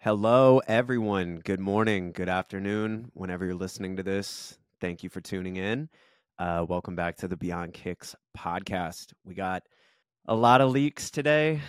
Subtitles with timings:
[0.00, 1.40] Hello, everyone.
[1.44, 4.56] Good morning, good afternoon, whenever you're listening to this.
[4.80, 5.88] Thank you for tuning in.
[6.38, 9.12] Uh, welcome back to the Beyond Kicks podcast.
[9.24, 9.64] We got
[10.28, 11.60] a lot of leaks today,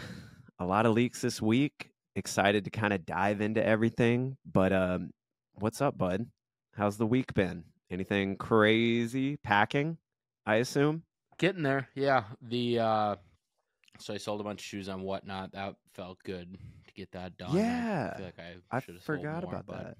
[0.59, 1.89] a lot of leaks this week.
[2.15, 4.37] Excited to kind of dive into everything.
[4.45, 5.09] But um,
[5.55, 6.27] what's up, bud?
[6.75, 7.63] How's the week been?
[7.89, 9.97] Anything crazy packing?
[10.45, 11.01] I assume.
[11.39, 12.25] Getting there, yeah.
[12.43, 13.15] The uh
[13.97, 15.53] so I sold a bunch of shoes on whatnot.
[15.53, 16.55] That felt good
[16.99, 17.55] get that done.
[17.55, 19.97] Yeah, I feel like I, I forgot more, about that.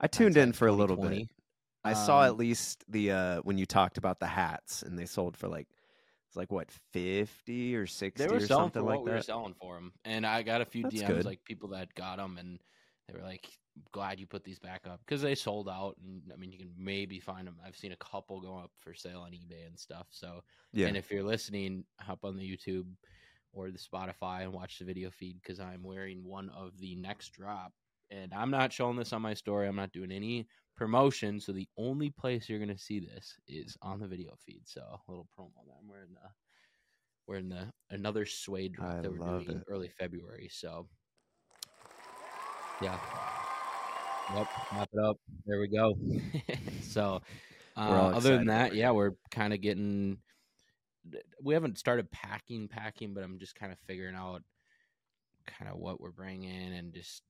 [0.00, 1.02] I tuned in for a little bit.
[1.02, 1.28] 2020.
[1.86, 5.04] I saw at Um, least the uh when you talked about the hats and they
[5.06, 5.68] sold for like
[6.28, 9.10] it's like what 50 or 60 They were or selling something for like what we
[9.12, 11.24] were selling for them, and I got a few That's DMs good.
[11.24, 12.58] like people that got them, and
[13.06, 13.46] they were like,
[13.92, 16.72] "Glad you put these back up because they sold out." And I mean, you can
[16.76, 17.56] maybe find them.
[17.64, 20.06] I've seen a couple go up for sale on eBay and stuff.
[20.10, 20.42] So,
[20.72, 20.86] Yeah.
[20.88, 22.86] and if you're listening, hop on the YouTube
[23.54, 27.30] or the Spotify and watch the video feed because I'm wearing one of the next
[27.30, 27.72] drop.
[28.10, 29.66] And I'm not showing this on my story.
[29.66, 31.40] I'm not doing any promotion.
[31.40, 34.62] So the only place you're gonna see this is on the video feed.
[34.64, 35.76] So a little promo there.
[35.80, 36.28] I'm wearing the
[37.26, 39.64] wearing the another suede drop I that we're doing it.
[39.68, 40.48] early February.
[40.52, 40.86] So
[42.82, 42.98] yeah.
[44.34, 45.18] Yep, wrap it up.
[45.46, 45.96] There we go.
[46.82, 47.20] so
[47.76, 50.18] uh, other than that, yeah, we're kind of getting
[51.42, 54.42] we haven't started packing packing but i'm just kind of figuring out
[55.46, 57.22] kind of what we're bringing and just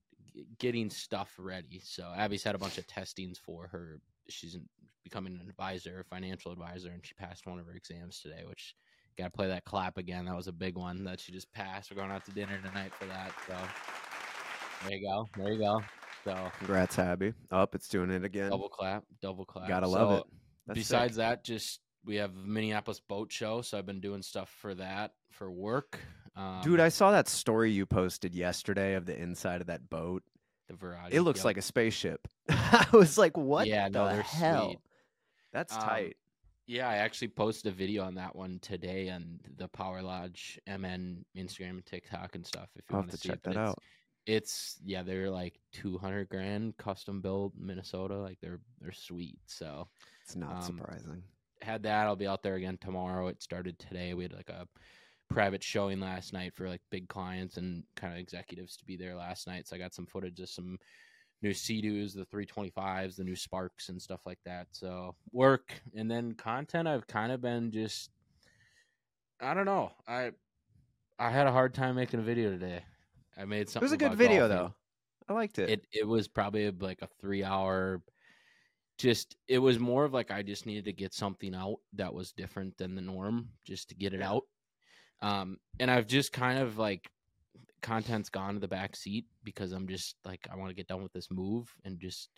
[0.59, 4.57] getting stuff ready so abby's had a bunch of testings for her she's
[5.03, 8.75] becoming an advisor a financial advisor and she passed one of her exams today which
[9.17, 11.91] got to play that clap again that was a big one that she just passed
[11.91, 13.55] we're going out to dinner tonight for that so
[14.83, 15.81] there you go there you go
[16.23, 17.33] so Congrats, Abby.
[17.51, 18.49] Up, it's doing it again.
[18.49, 20.23] double clap double clap Gotta love So, it.
[20.65, 21.17] That's besides sick.
[21.17, 25.13] that, just we have the Minneapolis boat show, so I've been doing stuff for that
[25.31, 25.99] for work.
[26.35, 30.23] Um, dude, I saw that story you posted yesterday of the inside of that boat.
[30.67, 31.15] the variety.
[31.15, 31.45] It looks yep.
[31.45, 32.27] like a spaceship.
[32.49, 34.65] I was like, what Yeah, the no, hell?
[34.69, 34.79] sweet.
[35.53, 36.17] That's Um, tight.
[36.67, 36.89] yeah.
[36.89, 41.69] I actually posted a video on that one today on the Power Lodge MN Instagram
[41.71, 42.69] and TikTok and stuff.
[42.75, 43.77] If you I'll want have to check it, that out.
[44.25, 48.17] It's yeah, they're like two hundred grand custom built Minnesota.
[48.17, 49.37] Like they're they're sweet.
[49.45, 49.87] So
[50.23, 51.23] It's not um, surprising.
[51.65, 52.07] Had that.
[52.07, 53.27] I'll be out there again tomorrow.
[53.27, 54.13] It started today.
[54.13, 54.67] We had like a
[55.29, 59.15] private showing last night for like big clients and kind of executives to be there
[59.15, 59.67] last night.
[59.67, 60.77] So I got some footage of some
[61.41, 64.67] new Sea-Doos, the 325s, the new Sparks and stuff like that.
[64.71, 68.09] So work and then content I've kind of been just
[69.41, 69.91] I don't know.
[70.07, 70.31] I
[71.19, 72.83] I had a hard time making a video today.
[73.37, 73.83] I made something.
[73.83, 74.73] It was a good video golfing though.
[75.27, 75.69] I liked it.
[75.69, 78.01] it it was probably like a three hour
[78.97, 82.31] just it was more of like i just needed to get something out that was
[82.31, 84.43] different than the norm just to get it out
[85.21, 87.09] um and i've just kind of like
[87.81, 91.03] content's gone to the back seat because i'm just like i want to get done
[91.03, 92.29] with this move and just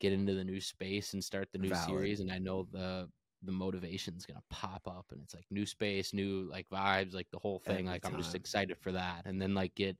[0.00, 1.86] get into the new space and start the new Valid.
[1.86, 3.08] series and i know the
[3.44, 7.38] the motivation's gonna pop up and it's like new space new like vibes like the
[7.38, 9.96] whole thing Every like i'm just excited for that and then like get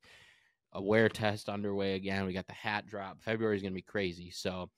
[0.72, 2.26] a wear test underway again.
[2.26, 3.22] We got the hat drop.
[3.22, 4.30] February's going to be crazy.
[4.30, 4.70] So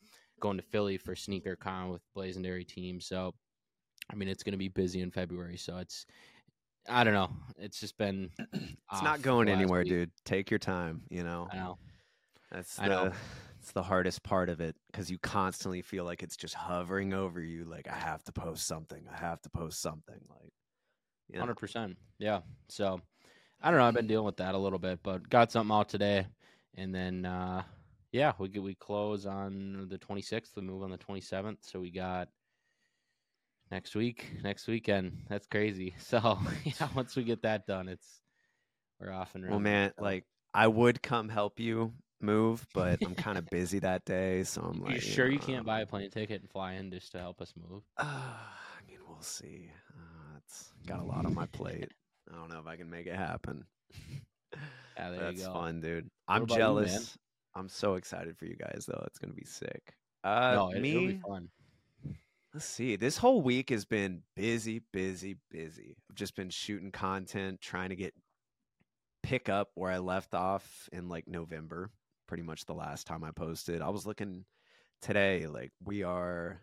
[0.44, 3.00] going to Philly for sneaker con with Blazendary team.
[3.00, 3.34] So
[4.12, 5.56] I mean, it's going to be busy in February.
[5.56, 6.04] So it's
[6.86, 7.30] I don't know.
[7.58, 10.10] It's just been it's not going anywhere, dude.
[10.26, 11.48] Take your time, you know.
[11.50, 11.78] I know.
[12.52, 13.12] That's I the know.
[13.58, 17.40] it's the hardest part of it because you constantly feel like it's just hovering over
[17.40, 17.64] you.
[17.64, 19.02] Like I have to post something.
[19.10, 20.20] I have to post something.
[20.28, 20.52] Like,
[21.28, 21.40] you know.
[21.40, 21.96] Hundred percent.
[22.18, 22.40] Yeah.
[22.68, 23.00] So
[23.62, 23.86] I don't know.
[23.86, 26.26] I've been dealing with that a little bit, but got something out today,
[26.74, 27.62] and then uh
[28.14, 30.54] yeah, we get we close on the twenty sixth.
[30.54, 31.58] We move on the twenty seventh.
[31.62, 32.28] So we got
[33.72, 35.24] next week, next weekend.
[35.28, 35.96] That's crazy.
[35.98, 38.20] So yeah, once we get that done, it's
[39.00, 39.56] we're off and running.
[39.56, 44.04] well, man, like I would come help you move, but I'm kind of busy that
[44.04, 46.74] day, so I'm like, you sure you know, can't buy a plane ticket and fly
[46.74, 47.82] in just to help us move?
[47.98, 49.72] Uh, I mean, we'll see.
[49.92, 51.90] Uh, it's got a lot on my plate.
[52.32, 53.64] I don't know if I can make it happen.
[54.96, 55.52] Yeah, there That's you go.
[55.52, 56.08] fun, dude.
[56.28, 57.18] I'm jealous.
[57.56, 59.02] I'm so excited for you guys, though.
[59.06, 59.94] It's gonna be sick.
[60.22, 61.48] Uh, no, it, me, it'll be fun.
[62.52, 62.96] Let's see.
[62.96, 65.96] This whole week has been busy, busy, busy.
[66.08, 68.14] I've just been shooting content, trying to get
[69.24, 71.90] pick up where I left off in like November,
[72.28, 73.82] pretty much the last time I posted.
[73.82, 74.44] I was looking
[75.00, 76.60] today, like we are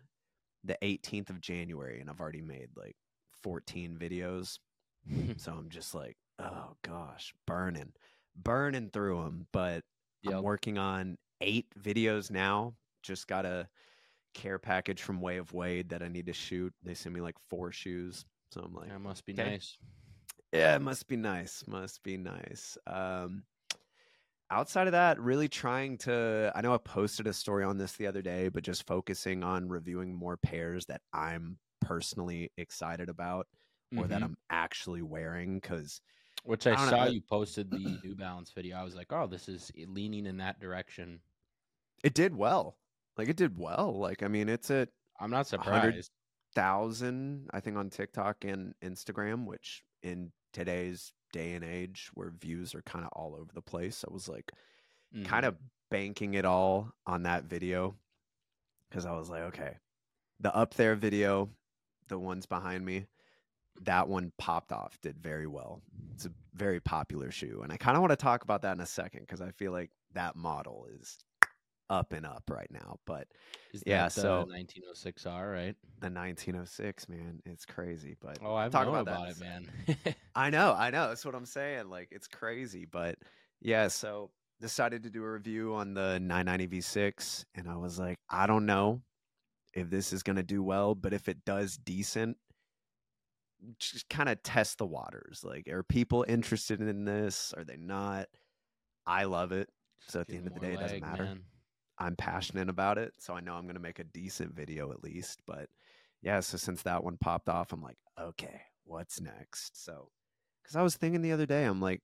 [0.64, 2.96] the 18th of January, and I've already made like
[3.42, 4.58] 14 videos.
[5.36, 7.92] so I'm just like, oh gosh, burning,
[8.36, 9.46] burning through them.
[9.52, 9.82] But
[10.22, 10.34] Yep.
[10.34, 12.76] I'm working on eight videos now.
[13.02, 13.68] Just got a
[14.34, 16.72] care package from Way of Wade that I need to shoot.
[16.82, 18.24] They sent me like four shoes.
[18.50, 19.50] So I'm like, That must be okay.
[19.52, 19.78] nice.
[20.52, 21.64] yeah, it must be nice.
[21.66, 22.76] Must be nice.
[22.86, 23.44] Um,
[24.50, 26.52] outside of that, really trying to.
[26.54, 29.68] I know I posted a story on this the other day, but just focusing on
[29.68, 33.48] reviewing more pairs that I'm personally excited about
[33.96, 34.24] or that Mhm.
[34.24, 36.00] I'm actually wearing because
[36.44, 38.76] Which I, I don't know, saw you posted the New Balance video.
[38.76, 41.20] I was like, oh, this is leaning in that direction.
[42.02, 42.76] it did well.
[43.16, 43.98] Like it did well.
[43.98, 44.88] Like I mean, it's at
[45.20, 46.10] I'm not 100 surprised.
[46.54, 52.74] thousand, I think, on TikTok and Instagram, which in today's day and age where views
[52.74, 54.50] are kind of all over the place, I was like
[55.14, 55.24] Mhm.
[55.24, 55.56] kind of
[55.90, 57.96] banking it all on that video
[58.88, 59.78] because I was like, okay,
[60.40, 61.50] the up there video,
[62.08, 63.06] the ones behind me,
[63.82, 65.80] that one popped off, did very well.
[66.14, 67.60] It's a very popular shoe.
[67.62, 69.72] And I kind of want to talk about that in a second because I feel
[69.72, 71.18] like that model is
[71.90, 72.98] up and up right now.
[73.06, 73.28] But
[73.72, 75.76] Is yeah, so- 1906R, right?
[76.00, 78.16] the 1906, man, it's crazy.
[78.20, 79.68] But Oh, I've talk about, about, it, man.
[80.34, 81.08] I know, I know.
[81.08, 81.88] That's what I'm saying.
[81.90, 83.16] Like it's crazy, but
[83.60, 83.88] yeah.
[83.88, 84.30] So
[84.60, 88.64] decided to do a review on the 990 V6, and I was like, I don't
[88.66, 89.02] know
[89.74, 92.36] if this is gonna do well, but if it does decent,
[93.78, 95.44] just kind of test the waters.
[95.44, 97.54] Like, are people interested in this?
[97.56, 98.28] Are they not?
[99.06, 99.68] I love it.
[100.08, 101.24] So at the end of the day, it doesn't matter.
[101.24, 101.40] man.
[101.98, 105.04] I'm passionate about it, so I know I'm going to make a decent video at
[105.04, 105.40] least.
[105.46, 105.68] But
[106.22, 109.84] yeah, so since that one popped off, I'm like, okay, what's next?
[109.84, 110.08] So,
[110.62, 112.00] because I was thinking the other day, I'm like,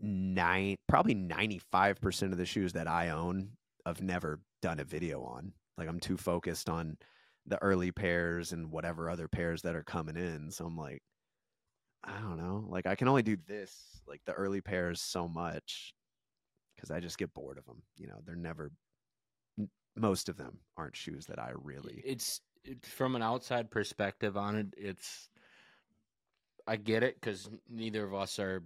[0.00, 3.50] nine, probably 95% of the shoes that I own,
[3.86, 5.52] I've never done a video on.
[5.76, 6.96] Like, I'm too focused on
[7.48, 10.50] the early pairs and whatever other pairs that are coming in.
[10.50, 11.02] So I'm like,
[12.04, 12.64] I don't know.
[12.68, 15.94] Like, I can only do this, like the early pairs, so much
[16.76, 17.82] because I just get bored of them.
[17.96, 18.70] You know, they're never.
[19.96, 22.02] Most of them aren't shoes that I really.
[22.04, 24.66] It's it, from an outside perspective on it.
[24.76, 25.28] It's
[26.66, 28.62] I get it because neither of us are.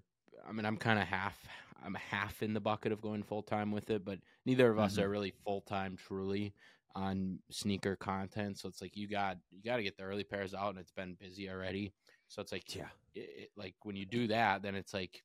[0.47, 1.39] I mean, I'm kind of half.
[1.85, 4.97] I'm half in the bucket of going full time with it, but neither of us
[4.97, 5.03] Mhm.
[5.03, 6.55] are really full time truly
[6.95, 8.59] on sneaker content.
[8.59, 10.93] So it's like you got you got to get the early pairs out, and it's
[10.93, 11.93] been busy already.
[12.29, 12.89] So it's like Yeah.
[13.15, 15.23] it, it, like when you do that, then it's like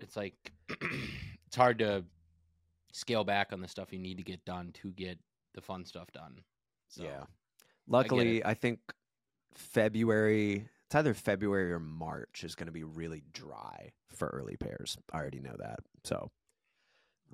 [0.00, 0.52] it's like
[1.46, 2.04] it's hard to
[2.92, 5.18] scale back on the stuff you need to get done to get
[5.54, 6.40] the fun stuff done.
[6.88, 7.24] So, Yeah.
[7.86, 8.46] Luckily, it.
[8.46, 8.78] I, think
[9.54, 10.68] February.
[10.86, 14.96] It's either February or March is going to be really dry for early pairs.
[15.12, 15.80] I already know that.
[16.04, 16.30] So,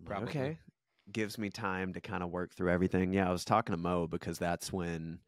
[0.09, 0.59] like, okay,
[1.13, 3.13] gives me time to kind of work through everything.
[3.13, 5.21] Yeah, I was talking to Mo because that's when.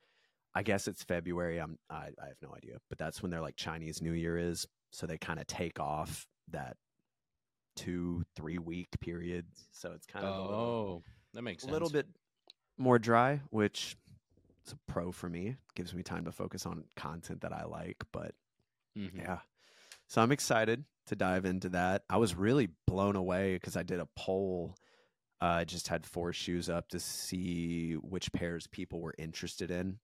[0.54, 1.58] I guess it's February.
[1.58, 1.78] I'm.
[1.88, 4.66] I, I have no idea, but that's when they're like Chinese New Year is.
[4.90, 6.76] So they kind of take off that
[7.76, 9.46] two three week period.
[9.70, 11.02] So it's kind of a little, Oh,
[11.34, 12.06] that makes a little bit
[12.76, 13.96] more dry, which
[14.66, 15.56] is a pro for me.
[15.74, 18.04] Gives me time to focus on content that I like.
[18.12, 18.34] But
[18.96, 19.16] Mhm.
[19.16, 19.38] yeah,
[20.08, 22.04] so I'm excited to dive into that.
[22.10, 24.76] I was really blown away because I did a poll.
[25.42, 29.98] Uh, I just had four shoes up to see which pairs people were interested in,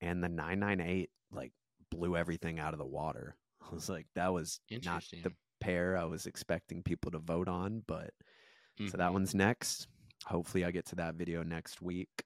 [0.00, 1.52] and the 998 like
[1.90, 3.36] blew everything out of the water.
[3.70, 7.82] I was like, that was not the pair I was expecting people to vote on,
[7.86, 8.10] but
[8.88, 9.12] so that Mhm.
[9.14, 9.86] one's next.
[10.26, 12.24] Hopefully, I get to that video next week.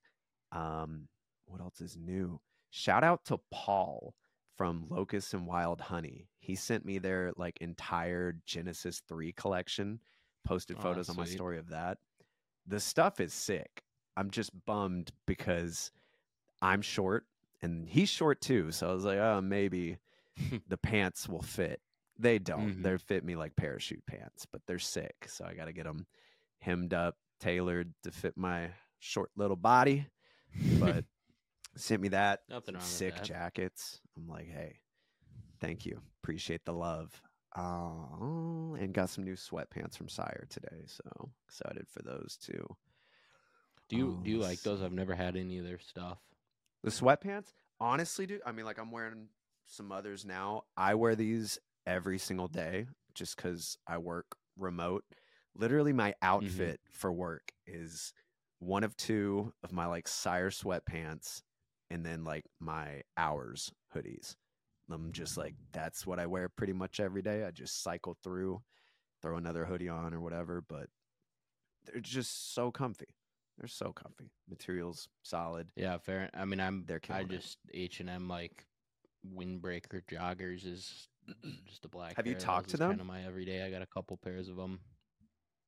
[0.52, 1.08] Um,
[1.46, 2.40] what else is new?
[2.70, 4.14] Shout out to Paul
[4.56, 6.28] from Locust and Wild Honey.
[6.40, 10.00] He sent me their like entire Genesis 3 collection,
[10.44, 11.99] posted Oh, photos on my story of that.
[12.66, 13.82] The stuff is sick.
[14.16, 15.90] I'm just bummed because
[16.62, 17.26] I'm short
[17.62, 18.73] and he's short too.
[18.73, 19.99] So I was like, oh, maybe
[20.68, 21.80] the pants will fit.
[22.18, 22.76] They don't.
[22.78, 22.82] Mhm.
[22.82, 25.26] They fit me like parachute pants, but they're sick.
[25.28, 26.06] So I got to get them
[26.61, 30.06] hemmed up, tailored to fit my short little body.
[30.80, 31.04] But
[31.76, 33.25] sent me that Nothing wrong sick that.
[33.25, 34.00] jackets.
[34.16, 34.78] I'm like, hey,
[35.61, 36.00] thank you.
[36.23, 37.20] Appreciate the love.
[37.56, 40.84] Oh, and got some new sweatpants from Sire today.
[40.86, 42.76] So excited for those too.
[43.88, 44.82] do you Oh, do you like those?
[44.82, 46.18] I've never had any of their stuff.
[46.82, 48.42] The sweatpants, honestly, dude.
[48.44, 49.28] I mean, like I'm wearing
[49.66, 50.62] some others now.
[50.76, 55.04] I wear these every single day just because I work remote.
[55.54, 56.26] Literally, my mm-hmm.
[56.26, 58.12] outfit for work is
[58.58, 61.42] one of two of my like Sire sweatpants,
[61.90, 64.36] and then like my hours hoodies.
[64.90, 67.45] I'm just like that's what I wear pretty much every day.
[67.45, 68.62] I just cycle through,
[69.23, 70.62] throw another hoodie on or whatever.
[70.66, 70.88] But
[71.85, 73.14] they're just so comfy.
[73.59, 74.31] They're so comfy.
[74.49, 75.69] Materials solid.
[75.76, 76.31] Yeah, fair.
[76.35, 78.66] I mean, I'm They're I just H and M like
[79.35, 81.09] windbreaker joggers is
[81.66, 82.16] just a black.
[82.16, 82.90] Have you talked to them?
[82.90, 83.64] Kind of my everyday.
[83.64, 84.81] I got a couple pairs of them.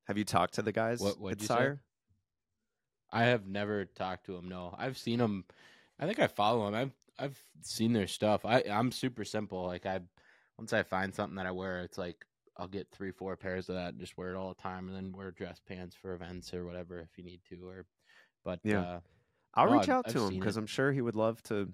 [0.07, 1.53] Have you talked to the guys What- at you say?
[1.53, 1.81] Sire?
[3.11, 4.49] I have never talked to them.
[4.49, 5.45] No, I've seen them.
[5.99, 6.75] I think I follow them.
[6.75, 8.45] I've I've seen their stuff.
[8.45, 9.65] I I'm super simple.
[9.65, 9.99] Like I
[10.57, 12.25] once I find something that I wear, it's like
[12.57, 13.89] I'll get three, four pairs of that.
[13.89, 16.65] And just wear it all the time, and then wear dress pants for events or
[16.65, 17.67] whatever if you need to.
[17.67, 17.85] Or,
[18.43, 18.81] but Yeah.
[18.81, 18.99] uh,
[19.53, 20.57] I'll No, reach I've- out I've to him because.
[20.57, 21.71] I'm sure he would love to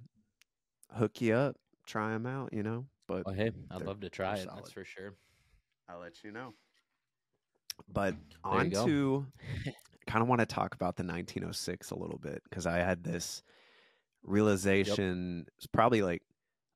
[0.92, 2.54] hook you up, try him out.
[2.54, 4.44] You know, but well, hey, I'd love to try it.
[4.46, 4.60] solid.
[4.64, 5.14] That's for sure.
[5.90, 6.54] I'll let you know.
[7.92, 9.26] But you on to
[10.08, 13.44] kind of want to talk about the 1906 a little bit because I had this
[14.26, 16.24] realization it's probably like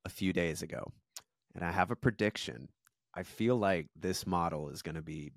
[0.06, 0.92] a few days ago.
[1.56, 2.70] And I have a prediction.
[3.14, 5.32] I feel like this model is going to be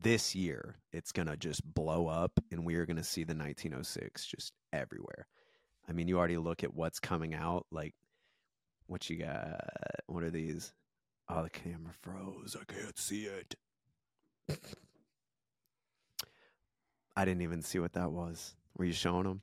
[0.00, 3.34] this year, it's going to just blow up and we are going to see the
[3.34, 5.26] 1906 just everywhere.
[5.88, 7.66] I mean, you already look at what's coming out.
[7.70, 7.94] Like,
[8.86, 9.60] what you got?
[10.06, 10.72] What are these?
[11.28, 12.56] Oh, the camera froze.
[12.58, 13.54] I can't see it.
[17.16, 18.54] I didn't even see what that was.
[18.76, 19.42] Were you showing them?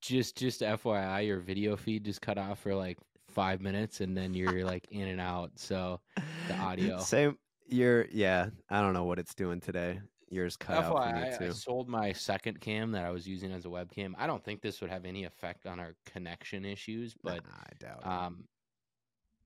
[0.00, 4.34] Just, just FYI, your video feed just cut off for like five minutes, and then
[4.34, 5.52] you're like in and out.
[5.56, 6.00] So
[6.48, 6.98] The audio.
[7.00, 7.38] Same.
[7.68, 8.48] You're yeah.
[8.68, 10.00] I don't know what it's doing today.
[10.28, 11.52] Yours cut out for me FYI, I too.
[11.52, 14.14] sold my second cam that I was using as a webcam.
[14.18, 17.72] I don't think this would have any effect on our connection issues, but Nah, I
[17.78, 18.06] doubt it.
[18.06, 18.44] um,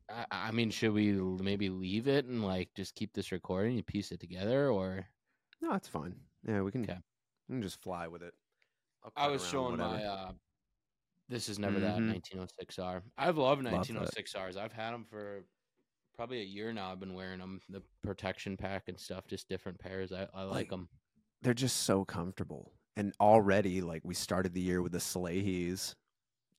[0.08, 3.76] I, I mean, should we maybe leave it and like just keep this recording?
[3.76, 5.06] and piece it together, or
[5.60, 6.14] no, it's fine.
[6.46, 6.84] Yeah, we can.
[6.84, 6.98] Okay.
[7.48, 8.34] We can just fly with it.
[9.16, 9.94] I was showing whatever.
[9.96, 10.04] my.
[10.04, 10.32] uh
[11.28, 12.08] This is never that Mhm.
[12.12, 13.02] 1906R.
[13.18, 14.56] I've loved 1906Rs.
[14.56, 15.44] I've had them for
[16.14, 16.92] probably a year now.
[16.92, 20.12] I've been wearing them, the protection pack and stuff, just different pairs.
[20.12, 20.88] I, I like Like, them.
[21.42, 25.94] They're just so comfortable, and already like we started the year with the Salehes,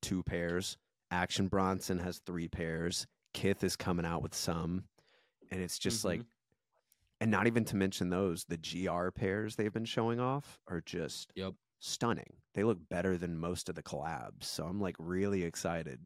[0.01, 0.77] two pairs.
[1.11, 3.07] Action Bronson has three pairs.
[3.33, 4.83] Kith is coming out with some,
[5.49, 6.21] and it's just like,
[7.21, 11.31] and not even to mention those the GR pairs they've been showing off are just
[11.35, 11.53] Yep.
[11.79, 12.33] Stunning.
[12.53, 14.43] They look better than most of the collabs.
[14.43, 15.99] So I'm like really excited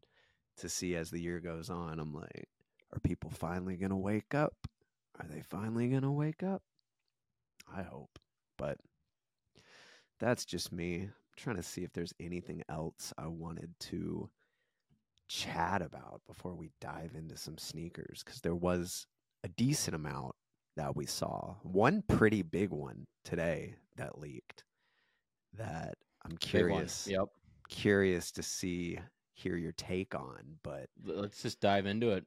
[0.58, 1.98] to see as the year goes on.
[1.98, 2.48] I'm like,
[2.92, 4.54] are people finally going to wake up?
[5.20, 6.62] Are they finally going to wake up?
[7.74, 8.18] I hope.
[8.58, 8.78] But
[10.20, 11.02] that's just me.
[11.02, 14.28] I'm trying to see if there's anything else I wanted to
[15.28, 19.06] chat about before we dive into some sneakers because there was
[19.42, 20.34] a decent amount
[20.76, 21.54] that we saw.
[21.62, 24.64] One pretty big one today that leaked
[25.58, 25.94] that
[26.24, 27.28] I'm curious Yep.
[27.68, 28.98] curious to see
[29.34, 32.24] hear your take on, but Let's just dive into it.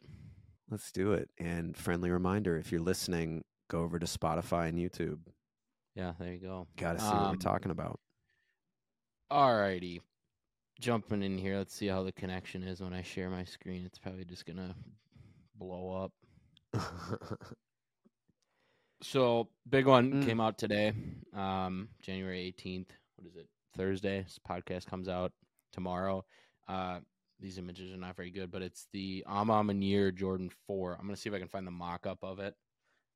[0.70, 1.30] let's do it.
[1.38, 5.20] And friendly reminder, if you're listening, go over to Spotify and YouTube.
[5.96, 6.68] Yeah, there you go.
[6.78, 8.00] Got to see what we're Um, talking about.
[9.32, 10.02] Alrighty.
[10.82, 13.86] Jumping in here, let's see how the connection is when I share my screen.
[13.86, 14.76] It's probably just gonna
[15.56, 16.12] blow up.
[19.02, 20.26] So big one Mm.
[20.26, 20.94] came out today,
[21.34, 22.92] um, January eighteenth.
[23.16, 23.48] What is it?
[23.78, 24.22] Thursday.
[24.24, 25.32] This podcast comes out
[25.74, 26.26] tomorrow.
[26.68, 27.00] Uh,
[27.40, 30.94] these images are not very good, but it's the A Ma Maniere Jordan Four.
[30.94, 32.56] I'm gonna see if I can find the mock-up of it.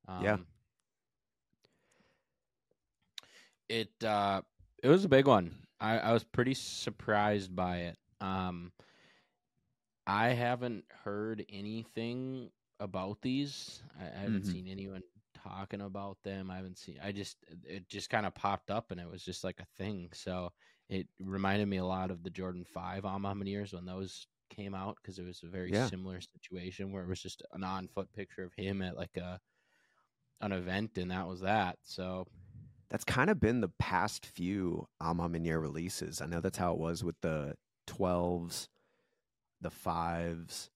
[0.08, 0.36] Um, Yeah.
[3.68, 4.42] It uh,
[4.82, 5.54] it was a big one.
[5.80, 7.96] I, I was pretty surprised by it.
[8.20, 8.72] Um,
[10.06, 13.80] I haven't heard anything about these.
[13.98, 14.52] I, I haven't Mhm.
[14.52, 15.02] seen anyone
[15.42, 16.50] talking about them.
[16.50, 16.98] I haven't seen.
[17.02, 20.10] I just it just kind of popped up and it was just like a thing.
[20.12, 20.52] So
[20.88, 24.74] it reminded me a lot of the Jordan Five A Ma Manieres when those came
[24.74, 25.88] out because it was a very Yeah.
[25.88, 29.40] similar situation where it was just an on foot picture of him at like a
[30.40, 31.78] an event and that was that.
[31.82, 32.26] So
[32.88, 36.20] That's kind of been the past few A Ma Maniere releases.
[36.20, 37.56] I know that's how it was with the
[37.86, 38.68] 12s,
[39.60, 40.70] the 5s,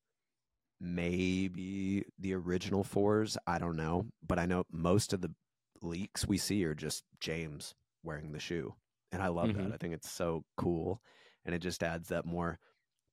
[0.85, 3.37] maybe the original 4s.
[3.47, 4.07] I don't know.
[4.27, 5.35] But I know most of the
[5.83, 8.75] leaks we see are just James wearing the shoe.
[9.11, 9.57] And I love Mhm.
[9.57, 9.73] that.
[9.73, 11.03] I think it's so cool.
[11.45, 12.59] And it just adds that more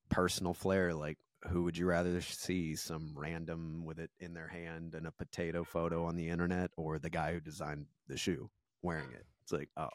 [0.10, 0.94] personal flair.
[0.94, 2.76] Like, who would you rather see?
[2.76, 7.00] Some random with it in their hand and a potato photo on the internet, or
[7.00, 8.50] the guy who designed the shoe
[8.82, 9.26] wearing it?
[9.44, 9.90] It's like, oh,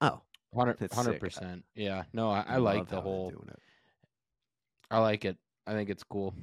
[0.00, 0.22] oh,
[0.54, 1.20] hundred That's hundred sick.
[1.20, 1.64] percent.
[1.74, 2.04] Yeah.
[2.12, 3.32] No, I, I like the whole.
[4.90, 5.38] I like it.
[5.66, 6.34] I think it's cool.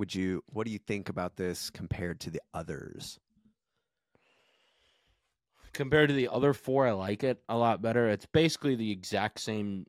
[0.00, 0.42] Would you?
[0.46, 3.20] What do you think about this compared to the others?
[5.72, 9.38] compared to the other four i like it a lot better it's basically the exact
[9.38, 9.86] same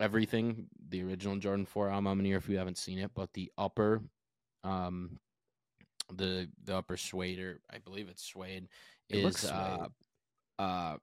[0.00, 3.48] everything the original jordan 4 A Ma Maniere if you haven't seen it but the
[3.56, 4.02] upper
[4.64, 5.20] um
[6.12, 8.66] the the upper suede or i believe it's suede
[9.08, 9.86] It is looks uh
[10.58, 10.96] uh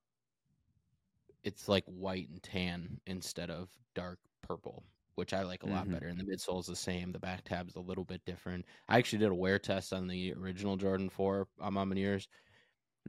[1.45, 4.83] it's like white and tan instead of dark purple
[5.15, 5.89] which i like a lot Mhm.
[5.89, 8.97] better and the midsole is the same the back tab's a little bit different i
[8.97, 12.27] actually did a wear test on the original jordan 4 on A Ma Manieres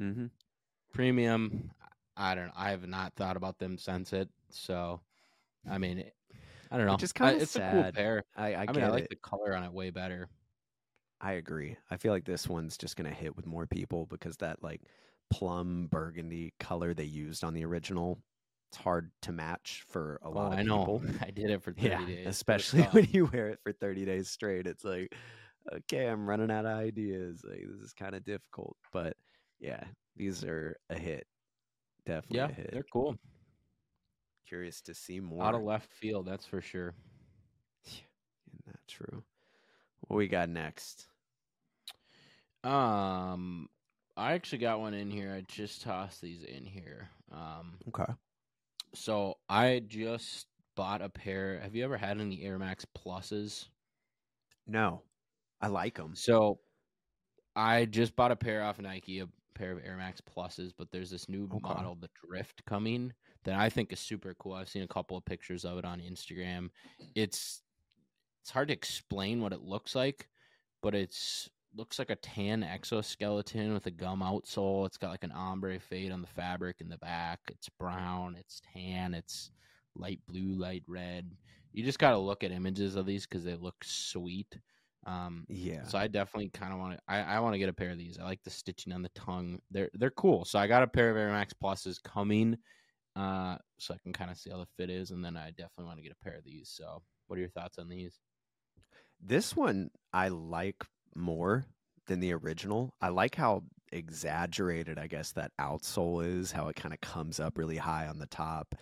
[0.00, 0.26] Mm-hmm.
[0.92, 1.72] premium
[2.16, 5.00] i don't i have not thought about them since it so
[5.70, 6.16] i mean it-
[6.70, 7.94] i don't know Which is kinda it's a cool sad.
[7.94, 9.10] pair I, I, i, mean i like it.
[9.10, 10.28] the color on it way better
[11.20, 11.76] I agree.
[11.90, 14.82] I feel like this one's just gonna hit with more people because that like
[15.30, 18.22] plum burgundy color they used on the original,
[18.74, 20.84] it's hard to match for a Oh, lot of I know.
[20.84, 21.02] people.
[21.20, 22.28] I did it for 30 Yeah, days.
[22.28, 24.66] Especially when you wear it for 30 days straight.
[24.66, 25.14] It's like,
[25.72, 27.44] okay, I'm running out of ideas.
[27.48, 29.16] Like this is kind of difficult, but
[29.60, 29.84] yeah,
[30.16, 31.26] these are a hit.
[32.04, 32.70] Definitely Yeah, a hit.
[32.72, 33.16] they're cool.
[34.46, 35.44] Curious to see more.
[35.44, 36.94] Out of left field, that's for sure.
[37.86, 39.22] Isn't that true?
[40.00, 41.08] What we got next?
[42.62, 43.68] Um,
[44.16, 45.32] I actually got one in here.
[45.32, 47.10] I just tossed these in here.
[47.30, 48.14] Um, Okay.
[48.94, 50.46] So I just
[50.76, 51.60] bought a pair.
[51.60, 53.68] Have you ever had any Air Max Pluses?
[54.66, 55.02] No,
[55.60, 56.14] I like them.
[56.14, 56.60] So
[57.56, 61.10] I just bought a pair off Nike, a pair of Air Max Pluses, but there's
[61.10, 61.74] this new Okay.
[61.74, 63.12] model, the Drift, coming
[63.44, 64.54] that I think is super cool.
[64.54, 66.70] I've seen a couple of pictures of it on Instagram.
[67.14, 67.62] It's
[68.42, 70.28] it's hard to explain what it looks like,
[70.82, 74.86] but it's looks like a tan exoskeleton with a gum outsole.
[74.86, 77.40] It's got like an ombre fade on the fabric in the back.
[77.50, 79.50] It's brown, it's tan, it's
[79.94, 81.30] light blue, light red.
[81.72, 84.58] You just got to look at images of these because they look sweet.
[85.06, 85.84] Um, Yeah.
[85.84, 87.00] so I definitely kind of want to.
[87.08, 88.18] I, I want to get a pair of these.
[88.18, 89.60] I like the stitching on the tongue.
[89.70, 90.44] They're they're cool.
[90.44, 92.56] So I got a pair of Air Max Pluses coming,
[93.16, 95.86] uh, so I can kind of see how the fit is, and then I definitely
[95.86, 96.70] want to get a pair of these.
[96.70, 98.18] So what are your thoughts on these?
[99.20, 100.84] This one I like
[101.16, 101.64] more
[102.06, 102.94] than the original.
[103.00, 107.58] I like how exaggerated, I guess, that outsole is, how it kind of comes up
[107.58, 108.74] really high on the top,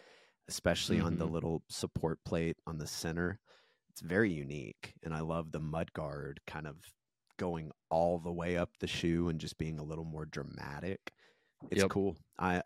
[0.49, 1.29] especially on the Mhm.
[1.29, 3.41] little support plate on the center.
[3.91, 4.95] It's very unique.
[5.03, 6.79] And I love the mud guard kind of
[7.39, 11.13] going all the way up the shoe and just being a little more dramatic.
[11.71, 11.91] It's Yep.
[11.91, 12.17] cool.
[12.39, 12.63] I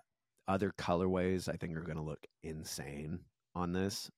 [0.49, 4.11] other colorways I think are gonna look insane on this.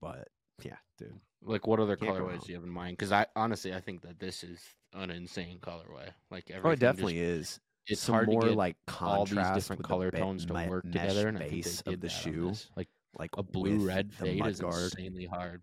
[0.00, 0.28] But
[0.62, 1.18] yeah, dude.
[1.42, 2.96] Like, what other colorways do you have in mind?
[2.96, 4.60] Because I honestly, I think that this is
[4.94, 6.08] an insane colorway.
[6.30, 7.60] Like, Oh, it definitely just, is.
[7.88, 10.54] It's Some hard more to get like all these different the color be- tones to
[10.54, 12.52] me- work together, and I think they of the shoe.
[12.76, 12.88] Like
[13.18, 14.82] like a blue red fade is guard.
[14.82, 15.62] insanely hard.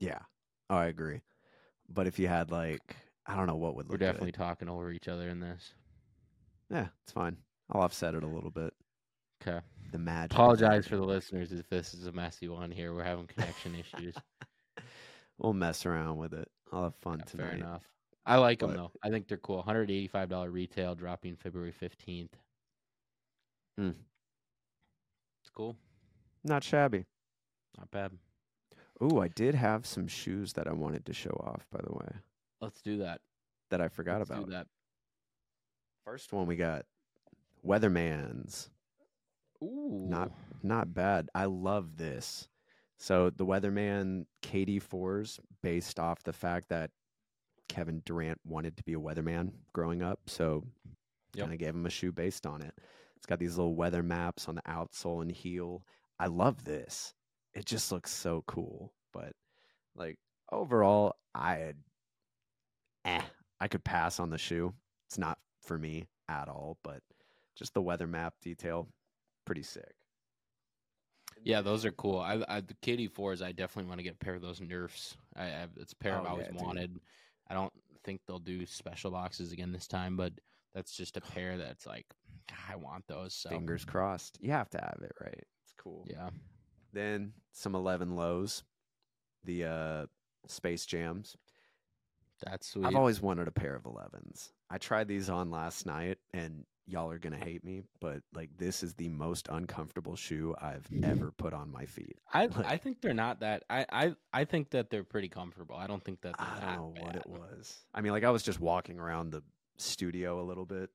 [0.00, 0.20] Yeah,
[0.70, 1.20] oh, I agree.
[1.88, 4.38] But if you had like, I don't know what would look like We're definitely good.
[4.38, 5.74] talking over each other in this.
[6.70, 7.36] Yeah, it's fine.
[7.70, 8.72] I'll offset it a little bit.
[9.46, 9.60] Okay.
[9.94, 10.32] The magic.
[10.32, 12.92] Apologize for the listeners if this is a messy one here.
[12.92, 14.16] We're having connection issues.
[15.38, 16.48] We'll mess around with it.
[16.72, 17.44] I'll have fun Yeah, tonight.
[17.44, 17.82] Fair enough.
[18.26, 18.90] I like them though.
[19.04, 19.62] I think they're cool.
[19.64, 22.28] $185 retail, dropping February 15th.
[23.80, 23.94] Mm.
[25.42, 25.76] It's cool.
[26.44, 27.04] Not shabby.
[27.78, 28.12] Not bad.
[29.02, 31.66] Ooh, I did have some shoes that I wanted to show off.
[31.72, 32.08] By the way,
[32.60, 33.20] Let's do that.
[33.70, 34.44] that I forgot Let's about.
[34.46, 34.66] do that.
[36.04, 36.84] First one we got,
[37.64, 38.70] Weatherman's.
[39.62, 40.06] Ooh.
[40.08, 40.30] Not
[40.62, 41.28] not bad.
[41.34, 42.48] I love this.
[42.98, 46.90] So the Weatherman KD4s based off the fact that
[47.68, 50.64] Kevin Durant wanted to be a weatherman growing up, so
[51.34, 51.44] Yep.
[51.46, 52.72] kind of gave him a shoe based on it.
[53.16, 55.84] It's got these little weather maps on the outsole and heel.
[56.18, 57.14] I love this.
[57.54, 58.92] It just looks so cool.
[59.12, 59.34] But
[59.96, 60.18] like
[60.52, 61.74] overall, I
[63.04, 63.22] eh,
[63.60, 64.72] I could pass on the shoe.
[65.06, 67.02] It's not for me at all, but
[67.56, 68.88] just the weather map detail,
[69.44, 69.94] pretty sick.
[71.42, 72.20] Yeah, those are cool.
[72.20, 75.16] I, I the KD4s, I definitely want to get a pair of those Nerfs.
[75.36, 76.62] I have it's a pair I've Oh, always yeah, dude.
[76.62, 77.00] wanted.
[77.50, 77.72] I don't
[78.04, 80.32] think they'll do special boxes again this time, but
[80.74, 82.06] that's just a pair that's like
[82.68, 83.34] I want those.
[83.34, 84.38] So Fingers crossed.
[84.40, 85.34] You have to have it, right?
[85.64, 86.06] It's cool.
[86.08, 86.30] yeah,
[86.92, 88.62] Then some 11 lows,
[89.44, 90.06] the uh,
[90.46, 91.36] Space Jams.
[92.42, 92.86] that's sweet.
[92.86, 94.50] I've always wanted a pair of 11s.
[94.70, 98.50] I tried these on last night, and y'all are going to hate me, but like
[98.58, 102.18] this is the most uncomfortable shoe I've ever put on my feet.
[102.32, 103.64] I like- I think they're not that.
[103.70, 105.76] I I I think that they're pretty comfortable.
[105.76, 107.84] I don't think that I don't know what it was.
[107.94, 109.42] I mean, like I was just walking around the
[109.76, 110.90] studio a little bit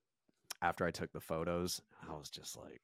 [0.62, 1.80] after I took the photos.
[2.08, 2.80] I was just like,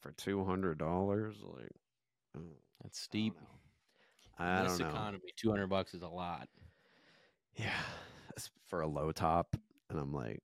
[0.00, 1.72] for two hundred dollars, like
[2.36, 2.40] oh,
[2.82, 3.34] That's steep.
[4.38, 6.48] I don't this economy, two hundred bucks is a lot.
[7.56, 7.70] Yeah,
[8.66, 9.54] for a low top,
[9.90, 10.40] and I'm like,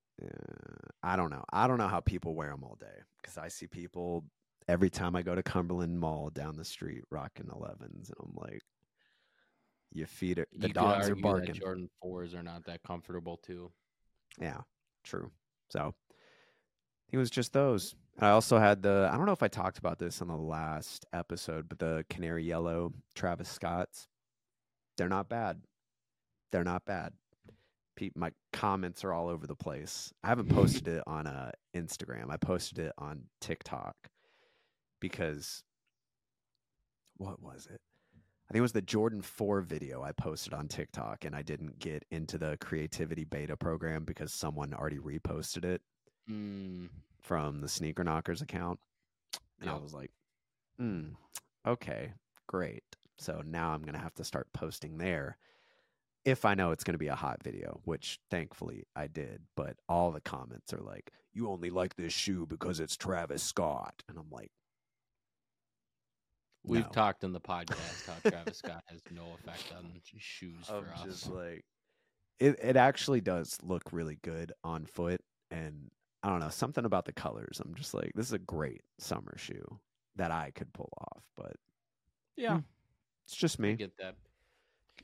[1.03, 1.45] I don't know.
[1.53, 4.25] I don't know how people wear them all day because I see people
[4.69, 8.63] every time I go to Cumberland Mall down the street rocking 11s, and I'm like,
[9.93, 11.55] your feet are the You dogs are barking.
[11.55, 13.71] Jordan fours are not that comfortable too.
[14.41, 14.61] Yeah,
[15.05, 15.31] true.
[15.69, 15.95] So
[17.11, 17.95] it was just those.
[18.19, 21.05] I also had the I don't know if I talked about this on the last
[21.13, 24.09] episode, but the canary yellow Travis Scotts.
[24.97, 25.61] They're not bad.
[26.53, 27.13] They're not bad.
[27.97, 30.13] Pe- my comments are all over the place.
[30.23, 32.31] I haven't posted it on uh, Instagram.
[32.31, 33.97] I posted it on TikTok
[35.01, 35.63] because
[37.17, 37.81] what was it?
[38.49, 41.79] I think it was the Jordan 4 video I posted on TikTok and I didn't
[41.81, 45.83] get into the creativity beta program because someone already reposted it
[46.31, 46.89] Mm,
[47.23, 48.81] from the Sneaker Knockers account.
[49.61, 50.11] And I was like,
[50.77, 51.11] hmm,
[51.67, 52.13] okay,
[52.49, 52.83] great.
[53.17, 55.39] So now I'm going to have to start posting there
[56.27, 59.43] if I know it's going to be a hot video, which thankfully I did.
[59.57, 64.03] But all the comments are like, you only like this shoe because it's Travis Scott.
[64.09, 64.51] And I'm like,
[66.65, 66.91] we've No.
[66.91, 71.03] talked in the podcast how Travis Scott has no effect on shoes I'm for us.
[71.05, 71.65] just like,
[72.41, 75.21] it, it actually does look really good on foot.
[75.53, 75.91] And
[76.25, 77.61] I don't know, something about the colors.
[77.65, 79.81] I'm just like, this is a great summer shoe
[80.17, 81.23] that I could pull off.
[81.37, 81.55] But
[82.37, 82.61] yeah, hmm.
[83.27, 83.75] it's just I me.
[83.77, 84.17] get that.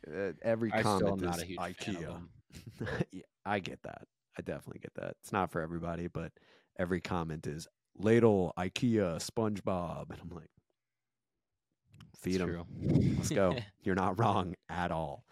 [0.09, 3.05] Uh, every I comment is a huge fan of IKEA.
[3.13, 4.03] yeah, I get that.
[4.39, 5.17] I definitely get that.
[5.23, 6.33] It's not for everybody, but
[6.79, 10.51] every comment is ladle, IKEA, SpongeBob, and I'm like,
[12.17, 12.49] feed It's them.
[12.49, 12.67] true.
[13.17, 13.57] Let's go.
[13.83, 15.25] You're not wrong at all.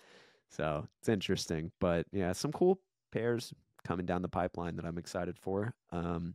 [0.51, 2.81] So it's interesting, but yeah, some cool
[3.13, 3.55] pairs
[3.85, 5.75] coming down the pipeline that I'm excited for.
[5.91, 6.35] Um,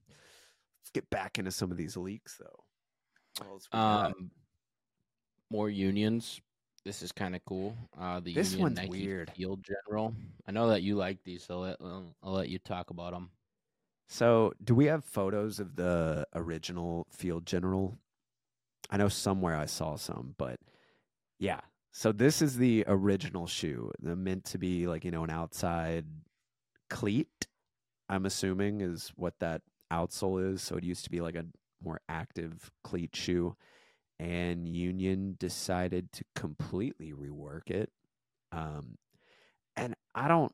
[0.82, 2.63] let's get back into some of these leaks though.
[3.39, 4.06] What else we got?
[4.08, 4.32] Um,
[5.52, 6.39] more unions.
[6.86, 7.76] This is kind of cool.
[8.00, 9.32] Uh, the This Union one's Nike weird.
[9.32, 10.13] Field General.
[10.48, 13.32] I know that you like these, so let, I'll, I'll let you talk about them.
[14.08, 17.98] So, do we have photos of the original Field General?
[18.91, 20.60] I know somewhere I saw some, but
[21.39, 21.62] yeah.
[21.91, 23.91] So this is the original shoe.
[24.00, 26.06] They're meant to be like, you know, an outside
[26.89, 27.48] cleat,
[28.10, 30.62] I'm assuming is what that outsole is.
[30.62, 31.45] So it used to be like a
[31.84, 33.56] more active cleat shoe.
[34.19, 37.91] And Union decided to completely rework it.
[38.51, 38.97] Um,
[39.75, 40.54] and I don't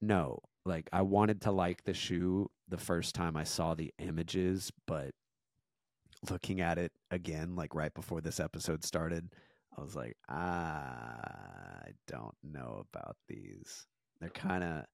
[0.00, 0.40] know.
[0.64, 5.12] Like, I wanted to like the shoe the first time I saw the images, but
[6.30, 9.32] looking at it again, like right before this episode started,
[9.76, 13.86] I was like, I don't know about these.
[14.20, 14.84] They're kind of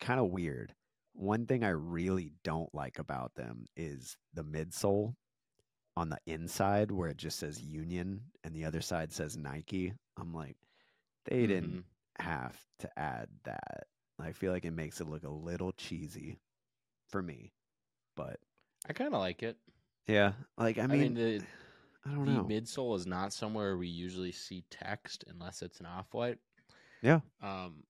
[0.00, 0.74] kind of weird.
[1.14, 5.14] One thing I really don't like about them is the midsole
[5.96, 9.94] on the inside where it just says Union and the other side says Nike.
[10.18, 10.56] I'm like,
[11.24, 11.84] they didn't Mhm.
[12.18, 13.86] have to add that.
[14.18, 16.38] I feel like it makes it look a little cheesy
[17.08, 17.52] for me.
[18.16, 18.40] But
[18.88, 19.58] I kind of like it.
[20.06, 21.42] yeah, like I I mean, mean, the
[22.06, 22.44] I don't the know.
[22.44, 26.38] midsole is not somewhere we usually see text unless it's an off white.
[27.02, 27.20] Yeah.
[27.42, 27.84] Um,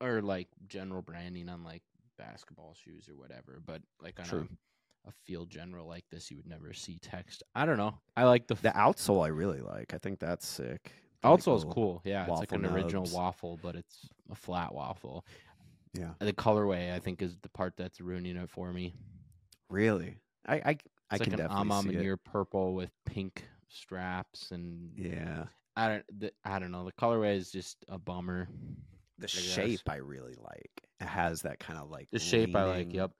[0.00, 1.82] or like general branding on like
[2.18, 3.60] basketball shoes or whatever.
[3.64, 4.48] But like on True.
[4.52, 4.69] a,
[5.06, 7.42] a field general like this, you would never see text.
[7.54, 7.98] I don't know.
[8.16, 9.94] I like the, The outsole I really like.
[9.94, 10.92] I think that's sick.
[11.24, 12.00] Outsole is cool.
[12.04, 15.24] Yeah, it's like an original waffle, but it's a flat waffle.
[15.92, 18.94] Yeah, The colorway, I think, is the part that's ruining it for me.
[19.68, 20.16] really.
[20.46, 20.78] I I,
[21.10, 22.04] I can like an definitely see it.
[22.04, 25.44] your purple with pink straps and Yeah,
[25.76, 26.84] I don't the, I don't know.
[26.84, 28.48] The colorway is just a bummer.
[29.18, 29.30] the guess.
[29.30, 30.70] shape I really like.
[31.00, 32.92] It has that kind of like The shape I like.
[32.94, 33.10] Yep.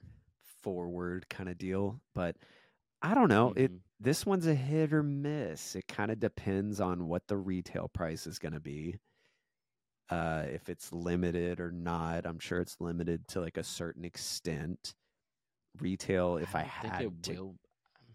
[0.62, 2.37] Forward kind of deal, but
[3.03, 3.53] I don't know.
[3.57, 3.81] It Mhm.
[3.99, 5.75] this one's a hit or miss.
[5.77, 8.99] It kind of depends on what the retail price is going to be.
[10.09, 14.94] Uh, if it's limited or not, I'm sure it's limited to like a certain extent.
[15.79, 17.57] Retail, if I, don't had to will.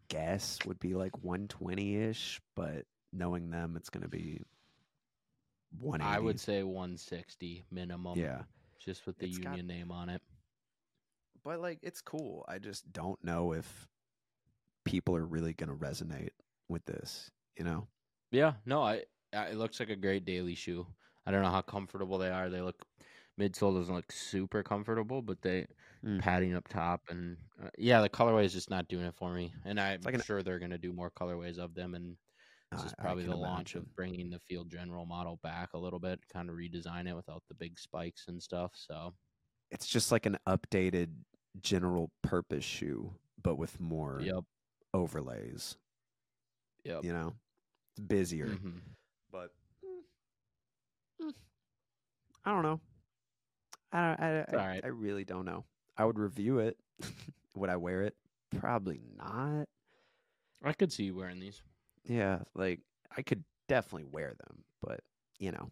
[0.09, 4.41] guess, would be like 120 ish, but knowing them, it's going to be
[5.79, 6.03] 180.
[6.03, 8.19] I would say 160 minimum.
[8.19, 8.43] yeah.
[8.79, 10.21] Just with the It's got- union name on it.
[11.45, 12.43] But like, it's cool.
[12.49, 13.87] I just don't know if
[14.83, 16.31] people are really going to resonate
[16.69, 17.87] with this, you know?
[18.31, 18.53] Yeah.
[18.65, 19.03] No, I,
[19.33, 19.45] I.
[19.47, 20.85] It looks like a great daily shoe.
[21.25, 22.49] I don't know how comfortable they are.
[22.49, 22.75] They look.
[23.39, 25.67] Midsole doesn't look super comfortable, but they
[26.05, 26.21] Mm.
[26.21, 29.51] padding up top and uh, yeah, the colorway is just not doing it for me.
[29.65, 31.95] And I'm like an- sure they're going to do more colorways of them.
[31.95, 32.15] And
[32.71, 35.79] this I- is probably can the launch of bringing the Field General model back a
[35.79, 38.71] little bit, kind of redesign it without the big spikes and stuff.
[38.75, 39.15] So
[39.71, 41.09] It's just like an updated
[41.61, 44.43] general purpose shoe, but with more yep,
[44.93, 45.77] overlays,
[46.83, 47.03] yep.
[47.03, 47.33] you know?
[47.91, 48.47] It's busier.
[48.47, 48.81] Mhm.
[49.31, 49.51] but
[49.83, 51.33] mm, mm,
[52.43, 52.79] I don't know.
[53.91, 54.81] I don't, I, I, alright.
[54.83, 55.63] I really don't know.
[55.97, 56.77] I would review it.
[57.55, 58.15] would I wear it?
[58.59, 59.67] Probably not.
[60.63, 61.61] I could see you wearing these.
[62.05, 62.81] Yeah, like
[63.15, 65.01] I could definitely wear them, but
[65.39, 65.69] you know,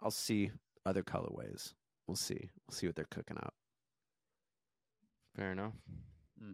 [0.00, 0.50] I'll see
[0.86, 1.74] other colorways.
[2.06, 2.50] We'll see.
[2.66, 3.54] We'll see what they're cooking up.
[5.40, 5.72] Fair enough.
[6.44, 6.52] Mm.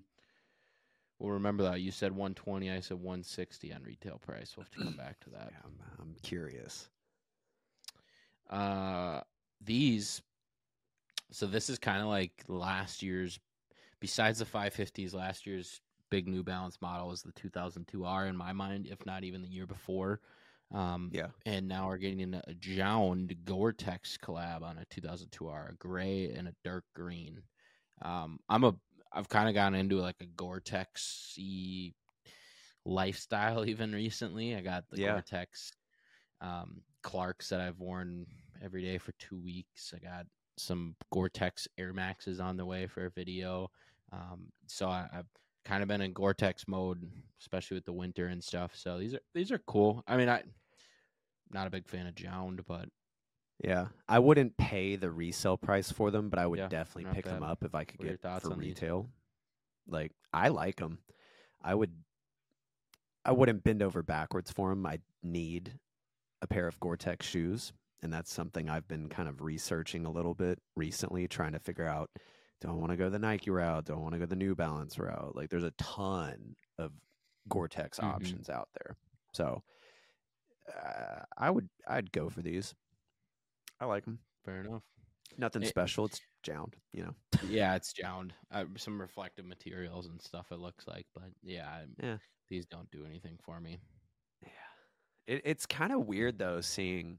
[1.19, 2.71] Well, remember that you said 120.
[2.71, 4.55] I said 160 on retail price.
[4.57, 5.49] We'll have to come back to that.
[5.51, 6.89] Yeah, I'm, I'm curious.
[8.49, 9.23] Uh,
[9.61, 10.23] these.
[11.33, 13.41] So this is kind of like last year's.
[13.99, 18.87] Besides the 550s, last year's big New Balance model was the 2002R in my mind,
[18.89, 20.21] if not even the year before.
[20.73, 21.29] Um, Yeah.
[21.45, 26.55] and now we're getting a Jound Gore-Tex collab on a 2002R, a gray and a
[26.63, 27.43] dark green.
[28.03, 28.75] Um, I'm a
[29.13, 31.39] I've kind of gotten into like a Gore-Tex
[32.85, 34.55] lifestyle even recently.
[34.55, 35.13] I got the Yeah.
[35.13, 35.73] Gore-Tex
[36.41, 38.27] um, Clarks that I've worn
[38.63, 39.95] every day for two weeks.
[39.95, 40.27] I got
[40.59, 43.71] some Gore-Tex Air Maxes on the way for a video.
[44.13, 45.29] Um, so I, I've
[45.65, 48.75] kind of been in Gore-Tex mode, especially with the winter and stuff.
[48.75, 50.03] So these are these are cool.
[50.07, 50.43] I mean, I
[51.51, 52.89] not a big fan of Jound, but
[53.63, 57.15] Yeah, I wouldn't pay the resale price for them, but I would Yeah, definitely not
[57.15, 57.51] pick them bad.
[57.51, 58.69] up if I could What are your get thoughts for on these?
[58.69, 59.09] retail.
[59.89, 60.99] Like I like them.
[61.63, 61.93] I would.
[63.25, 64.87] I wouldn't bend over backwards for them.
[64.87, 65.79] I need
[66.43, 70.35] a pair of Gore-Tex shoes, and that's something I've been kind of researching a little
[70.35, 72.11] bit recently, trying to figure out.
[72.61, 73.87] Do I want to go the Nike route?
[73.87, 75.35] Do I want to go the New Balance route?
[75.35, 76.93] Like, there's a ton of
[77.49, 78.05] Gore-Tex Mhm.
[78.05, 78.97] options out there.
[79.33, 79.63] So,
[80.73, 81.69] uh, I would.
[81.87, 82.75] I'd go for these.
[83.81, 84.19] I like them.
[84.45, 84.83] fair enough.
[85.37, 86.05] Nothing It- special.
[86.07, 87.15] It's jound, you know.
[87.49, 88.33] yeah, it's Jound.
[88.53, 90.53] Uh, some reflective materials and stuff.
[90.53, 92.19] It looks like, but yeah, I- Yeah.
[92.49, 93.81] these don't do anything for me.
[94.41, 94.49] Yeah,
[95.27, 97.19] it, it's kind of weird though seeing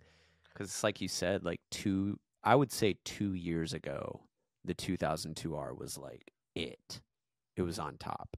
[0.54, 2.18] because it's like you said, like two.
[2.44, 4.22] I would say two years ago,
[4.64, 7.02] the 2002R was like it.
[7.58, 8.38] It was on top.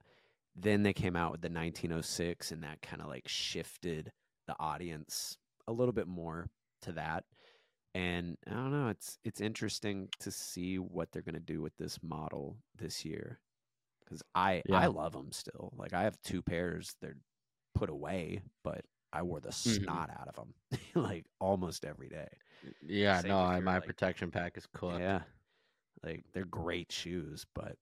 [0.55, 4.11] Then they came out with the 1906, and that kind of like shifted
[4.47, 6.49] the audience a little bit more
[6.81, 7.25] to that.
[7.95, 11.99] And I don't know, it's it's interesting to see what they're gonna do with this
[12.03, 13.39] model this year.
[14.03, 14.79] Because I Yeah.
[14.79, 15.73] I love them still.
[15.75, 16.95] Like I have two pairs.
[17.01, 17.17] They're
[17.75, 19.83] put away, but I wore the Mhm.
[19.83, 20.53] snot out of them
[20.95, 22.27] like almost every day.
[22.85, 24.99] Yeah, Same no, I, my like- protection pack is cooked.
[24.99, 25.23] Yeah,
[26.03, 27.77] like they're great shoes, but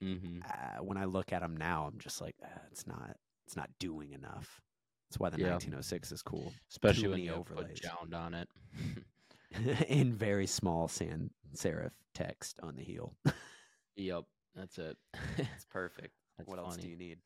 [0.00, 3.56] hmm uh, when I look at them now, I'm just like, uh, it's not it's
[3.56, 4.60] not doing enough.
[5.08, 5.50] That's why the Yeah.
[5.52, 7.68] 1906 is cool, especially when you overlays.
[7.68, 8.48] put Jound on it.
[9.88, 13.14] in very small sans serif text on the heel.
[13.96, 14.96] yep, that's it.
[15.38, 16.14] it's perfect.
[16.38, 17.18] That's what else do you need?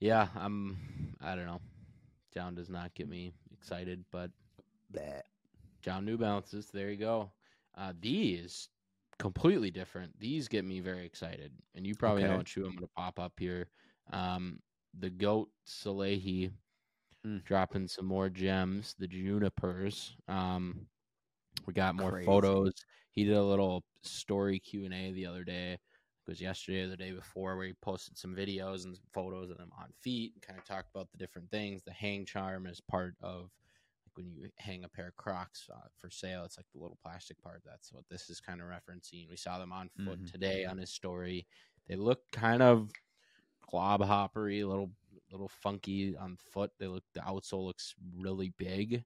[0.00, 0.76] Yeah, I'm.
[1.22, 1.60] I don't know.
[2.34, 4.30] Jound does not get me excited, but
[4.92, 5.22] Bleh.
[5.82, 6.68] Jound New Balances.
[6.72, 7.30] There you go.
[7.76, 8.68] Uh, these
[9.18, 10.18] completely different.
[10.18, 13.18] These get me very excited, and you probably know what shoe I'm going to pop
[13.18, 13.68] up here.
[14.12, 14.60] Um,
[14.98, 16.50] the Goat Salehe
[17.26, 17.44] Mm.
[17.44, 18.94] dropping some more gems.
[18.98, 20.16] The Junipers.
[20.28, 20.86] Um,
[21.66, 22.26] we got more Crazy.
[22.26, 22.72] photos.
[23.10, 25.72] He did a little story Q and A the other day.
[25.72, 29.50] It was yesterday or the day before where he posted some videos and some photos
[29.50, 31.82] of them on feet and kind of talked about the different things.
[31.84, 33.50] The hang charm is part of
[34.04, 36.44] like when you hang a pair of Crocs uh, for sale.
[36.44, 37.62] It's like the little plastic part.
[37.64, 39.28] That's what this is kind of referencing.
[39.28, 40.30] We saw them on foot Mhm.
[40.30, 41.46] today on his story.
[41.88, 42.90] They look kind of
[43.62, 44.92] clob hoppery, little
[45.30, 46.72] little funky on foot.
[46.78, 49.04] They look the outsole looks really big,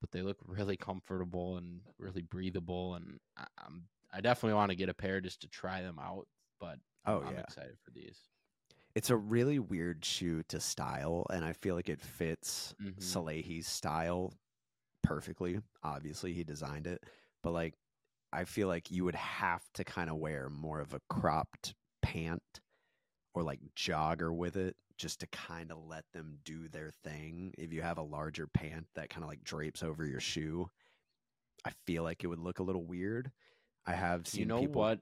[0.00, 2.96] but they look really comfortable and really breathable.
[2.96, 6.28] And I, I'm I definitely want to get a pair just to try them out.
[6.60, 7.46] But Oh, I'm yeah.
[7.48, 8.28] excited for these.
[8.94, 13.24] It's a really weird shoe to style, and I feel like it fits Mhm.
[13.24, 14.32] Salehe's style
[15.02, 15.60] perfectly.
[15.82, 17.04] Obviously, he designed it,
[17.42, 17.74] but like,
[18.32, 22.62] I feel like you would have to kind of wear more of a cropped pant
[23.34, 27.52] or like jogger with it just to kind of let them do their thing.
[27.58, 30.70] If you have a larger pant that kind of like drapes over your shoe,
[31.64, 33.30] I feel like it would look a little weird.
[33.86, 34.80] I have seen You know people.
[34.80, 35.00] what?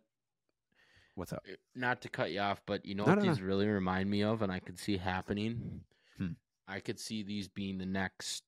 [1.14, 1.44] What's up?
[1.50, 3.31] Uh, Not to cut you off, but you know No, what no, no.
[3.33, 5.81] these really remind me of, and I could see happening.
[6.16, 6.33] Hmm.
[6.66, 8.44] I could see these being the next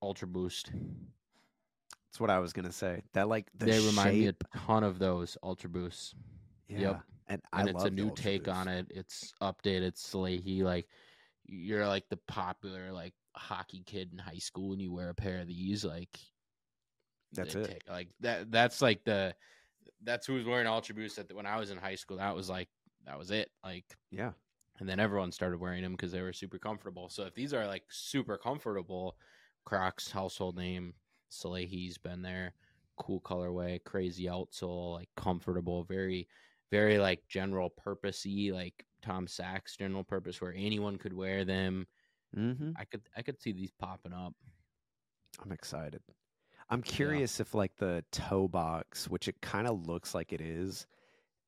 [0.00, 0.70] Ultra Boost.
[0.72, 3.02] That's what I was gonna say.
[3.14, 6.14] That like the they remind me a ton of those Ultra Boosts.
[6.68, 6.78] Yeah.
[6.78, 7.00] Yep.
[7.30, 8.88] And, and it's a new take on it.
[8.90, 10.62] It's updated Salehe.
[10.62, 10.88] Like
[11.46, 15.38] you're like the popular like hockey kid in high school, and you wear a pair
[15.40, 15.84] of these.
[15.84, 16.18] Like
[17.32, 17.66] That's it.
[17.66, 18.50] take- like that.
[18.50, 19.34] That's like the
[20.02, 22.16] that's who was wearing Ultra Boost at the, when I was in high school.
[22.18, 22.68] That was like
[23.06, 23.50] that was it.
[23.64, 24.32] Like Yeah.
[24.78, 27.08] and then everyone started wearing them because they were super comfortable.
[27.08, 29.16] So if these are like super comfortable,
[29.64, 30.94] Crocs household name,
[31.30, 32.54] Salehe's been there,
[32.96, 36.28] cool colorway, crazy outsole, like comfortable, very,
[36.70, 41.86] very like general purposey, like Tom Sachs general purpose, where anyone could wear them.
[42.36, 42.70] Mm-hmm.
[42.76, 44.34] I could, I could see these popping up.
[45.42, 46.00] I'm excited.
[46.68, 50.86] I'm curious if like the toe box, which it kind of looks like it is,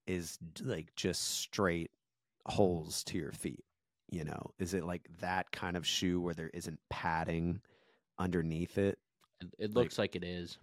[0.06, 1.92] is like just straight
[2.46, 3.64] holes to your feet.
[4.10, 7.60] You know, is it like that kind of shoe where there isn't padding
[8.18, 8.98] underneath it?
[9.40, 10.58] It, it looks like, it is.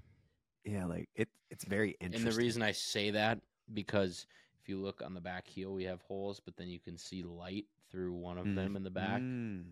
[0.65, 1.29] Yeah, like it.
[1.49, 2.27] It's very interesting.
[2.27, 3.39] And the reason I say that
[3.73, 4.27] because
[4.69, 7.23] if you look on the back heel, we have holes, but then you can see
[7.23, 9.19] light through one of them in the back.
[9.19, 9.63] Mm.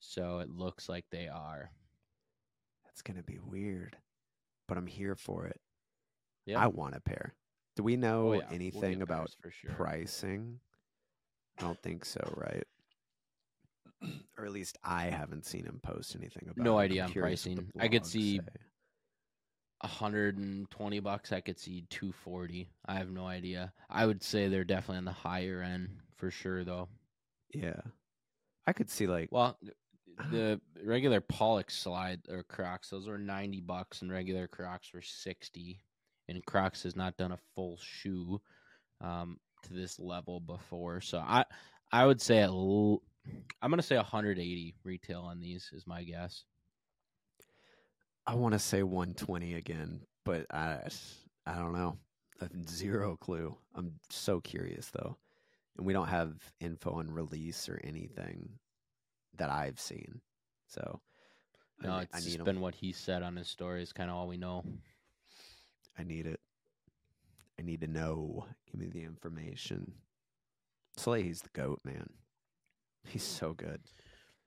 [0.00, 1.70] So it looks like they are.
[2.86, 3.94] That's gonna be weird,
[4.68, 5.60] but I'm here for it.
[6.46, 6.58] Yeah.
[6.64, 7.34] I want a pair.
[7.76, 9.72] Do we know Oh, yeah, we'll anything about for sure.
[9.72, 10.58] pricing?
[11.58, 12.64] I don't think so, right?
[14.38, 16.64] or at least I haven't seen him post anything about.
[16.64, 16.84] No it.
[16.84, 17.80] Idea on curious what the pricing.
[17.82, 18.44] I could see- say.
[19.82, 21.32] 120 bucks.
[21.32, 22.70] I could see 240.
[22.86, 23.72] I have no idea.
[23.90, 26.88] I would say they're definitely on the higher end for sure, though.
[27.54, 27.80] Yeah,
[28.66, 29.58] I could see like Well,
[30.30, 35.82] the regular Pollex slide or Crocs, those were 90 bucks, and regular Crocs were 60.
[36.28, 38.40] And Crocs has not done a full shoe
[39.00, 41.44] um, to this level before, so I
[41.92, 43.02] I would say at l-
[43.62, 46.44] I'm gonna say 180 retail on these is my guess.
[48.26, 50.78] I want to say 120 again, but I
[51.46, 51.98] I don't know.
[52.40, 53.56] I have zero clue.
[53.74, 55.16] I'm so curious though,
[55.76, 58.48] and we don't have info on release or anything
[59.36, 60.20] that I've seen.
[60.68, 61.00] So
[61.82, 62.44] I No, ne- it's I need just 'em.
[62.44, 64.64] been what he said on his story is kind of all we know.
[65.98, 66.40] I need it.
[67.58, 68.46] I need to know.
[68.66, 70.00] Give me the information.
[70.96, 72.08] Slay, he's the goat, man.
[73.04, 73.82] He's so good.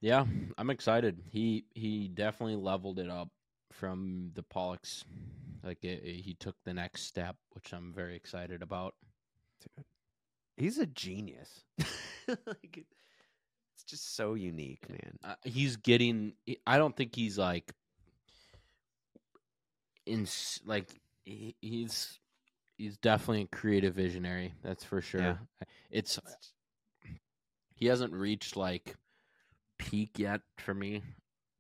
[0.02, 0.26] Yeah,
[0.58, 1.22] I'm excited.
[1.30, 3.30] He he definitely leveled it up
[3.80, 5.04] from the Pollex.
[5.64, 8.96] Like it, it- he took the next step, which I'm very excited about.
[9.62, 9.86] Dude.
[10.58, 11.64] He's a genius.
[12.28, 12.88] like, it-
[13.74, 15.18] it's just so unique, man.
[15.24, 16.34] Uh, he's getting.
[16.66, 17.74] I don't think he's like
[20.06, 20.28] in
[20.66, 20.88] like
[21.26, 22.20] he, he's
[22.78, 24.54] he's definitely a creative visionary.
[24.64, 25.22] That's for sure.
[25.22, 25.36] Yeah.
[25.92, 26.20] It's
[27.76, 28.96] he hasn't reached like
[29.78, 31.02] peak yet for me.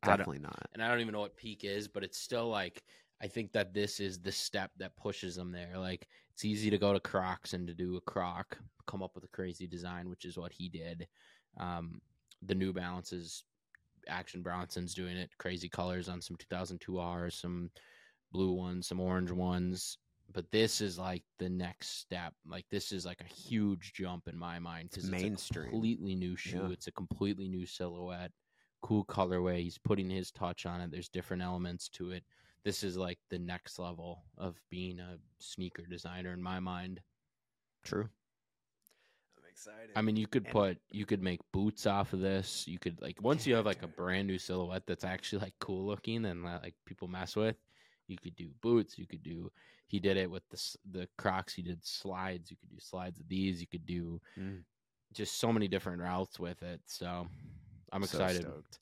[0.06, 0.68] Definitely not.
[0.74, 2.84] and I don't even know what peak is, but it's still like
[3.22, 5.74] I think that this is the step that pushes them there.
[5.78, 9.24] Like it's easy to go to Crocs and to do a Croc, come up with
[9.24, 11.08] a crazy design, which is what he did.
[11.58, 12.02] Um,
[12.42, 13.44] the New Balances,
[14.08, 17.72] Action Bronson's doing it, crazy colors on some 2002 R's, some
[18.32, 19.98] blue ones, some orange ones.
[20.34, 22.34] But this is like the next step.
[22.46, 25.68] Like this is like a huge jump in my mind because it's, mainstream.
[25.68, 26.64] a completely new shoe.
[26.64, 26.74] Yeah.
[26.74, 28.32] It's a completely new silhouette
[28.82, 29.62] cool colorway.
[29.62, 30.92] He's putting his touch on it.
[30.92, 32.24] There's different elements to it.
[32.64, 37.00] This is like the next level of being a sneaker designer in my mind.
[37.84, 38.10] True.
[39.38, 39.92] I'm excited.
[39.96, 42.68] I mean, you could put you could make boots off of this.
[42.68, 45.86] You could like once you have like a brand new silhouette that's actually like cool
[45.86, 47.56] looking and like people mess with,
[48.08, 48.98] you could do boots.
[48.98, 49.52] You could do.
[49.88, 51.54] He did it with the the Crocs.
[51.54, 52.50] He did slides.
[52.50, 53.62] You could do slides of these.
[53.62, 54.64] You could do Mm.
[55.14, 56.82] just so many different routes with it.
[56.88, 57.28] So
[57.96, 58.42] I'm So excited.
[58.44, 58.80] stoked.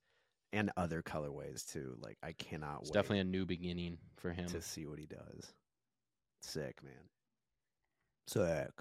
[0.52, 1.96] And other colorways too.
[2.02, 4.48] Like I cannot It's wait definitely a new beginning for him.
[4.50, 5.54] to see what he does.
[6.42, 6.94] Sick, man.
[8.28, 8.72] Sick.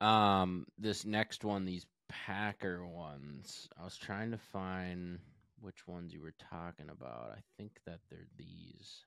[0.00, 3.68] Um, this next one, these Packer ones.
[3.78, 5.18] I was trying to find
[5.60, 7.32] which ones you were talking about.
[7.36, 9.04] I think that they're these.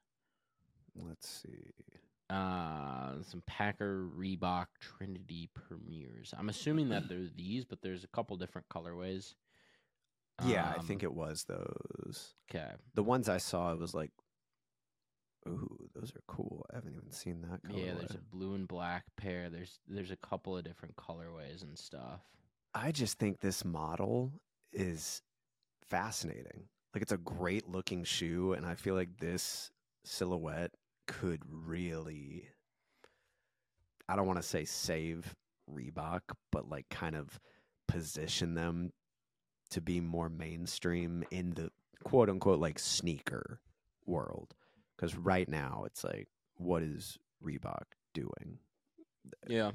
[0.95, 1.71] Let's see.
[2.29, 6.33] Uh, some Packer Reebok Trinity Premieres.
[6.37, 9.33] I'm assuming that they're these, but there's a couple different colorways.
[10.45, 12.35] Yeah, I Um, think it was those.
[12.49, 12.71] Okay.
[12.95, 14.11] The ones I saw, it was like,
[15.47, 16.65] ooh, those are cool.
[16.71, 17.63] I haven't even seen that.
[17.63, 17.85] Colorway.
[17.85, 19.49] Yeah, there's a blue and black pair.
[19.49, 22.21] There's there's a couple of different colorways and stuff.
[22.73, 24.31] I just think this model
[24.71, 25.21] is
[25.87, 26.67] fascinating.
[26.93, 29.71] Like it's a great looking shoe, and I feel like this
[30.03, 30.71] silhouette
[31.07, 32.47] could really
[34.09, 35.35] I don't want to say save
[35.69, 37.39] Reebok, but like kind of
[37.87, 38.91] position them
[39.71, 41.71] to be more mainstream in the
[42.03, 43.59] quote unquote like sneaker
[44.05, 44.53] world.
[44.95, 48.59] Because right now it's like, what is Reebok doing?
[49.47, 49.71] Yeah.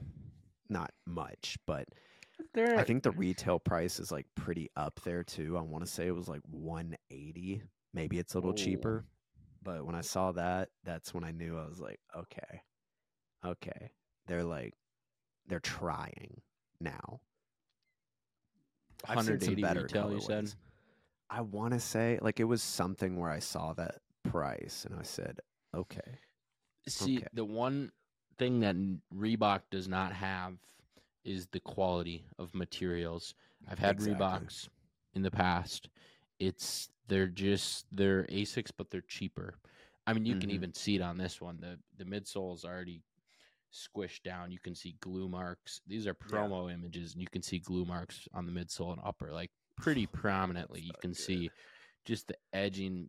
[0.68, 1.88] Not much, but
[2.54, 5.56] They're I think the retail price is like pretty up there too.
[5.56, 7.62] I want to say it was like 180.
[7.94, 8.54] Maybe it's a little Oh.
[8.54, 9.04] cheaper.
[9.62, 12.62] But when I saw that, that's when I knew I was like, okay.
[13.44, 13.90] Okay.
[14.26, 14.74] They're like
[15.48, 16.40] they're trying
[16.80, 17.20] now.
[19.04, 20.52] I've seen some 180 better retail, you said?
[21.28, 25.02] I want to say like it was something where I saw that price and I
[25.02, 25.40] said,
[25.74, 26.18] okay.
[26.88, 27.26] See, Okay.
[27.34, 27.90] the one
[28.38, 28.76] thing that
[29.14, 30.54] Reebok does not have
[31.24, 33.34] is the quality of materials.
[33.68, 34.14] I've had Exactly.
[34.14, 34.68] Reeboks
[35.14, 35.88] in the past.
[36.38, 39.54] It's they're just they're Asics, but they're cheaper.
[40.06, 40.54] I mean, you can Mhm.
[40.54, 41.58] even see it on this one.
[41.60, 43.02] the The midsole is already
[43.72, 44.50] squished down.
[44.50, 45.80] You can see glue marks.
[45.86, 49.32] These are promo images, and you can see glue marks on the midsole and upper,
[49.32, 50.80] like pretty prominently.
[50.80, 51.18] You can good.
[51.18, 51.50] see
[52.04, 53.08] just the edging.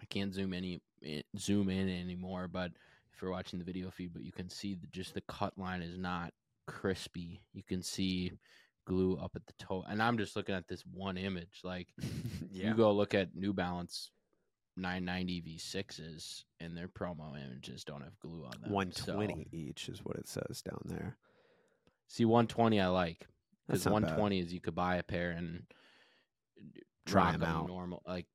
[0.00, 2.72] I can't zoom any eh, zoom in anymore, but
[3.14, 5.82] if you're watching the video feed, but you can see that just the cut line
[5.82, 6.32] is not
[6.66, 7.42] crispy.
[7.52, 8.32] You can see
[8.86, 9.84] glue up at the toe.
[9.88, 11.60] And I'm just looking at this one image.
[11.62, 11.88] Like
[12.50, 12.68] yeah.
[12.68, 14.10] you go look at New Balance
[14.76, 18.70] 990 V6s, and their promo images don't have glue on them.
[18.72, 21.16] 120 So, each is what it says down there.
[22.08, 23.26] see, 120 I like
[23.66, 24.00] because not bad.
[24.02, 25.64] 120 is you could buy a pair and
[27.06, 27.66] Try them out.
[27.68, 28.02] normal.
[28.06, 28.26] Like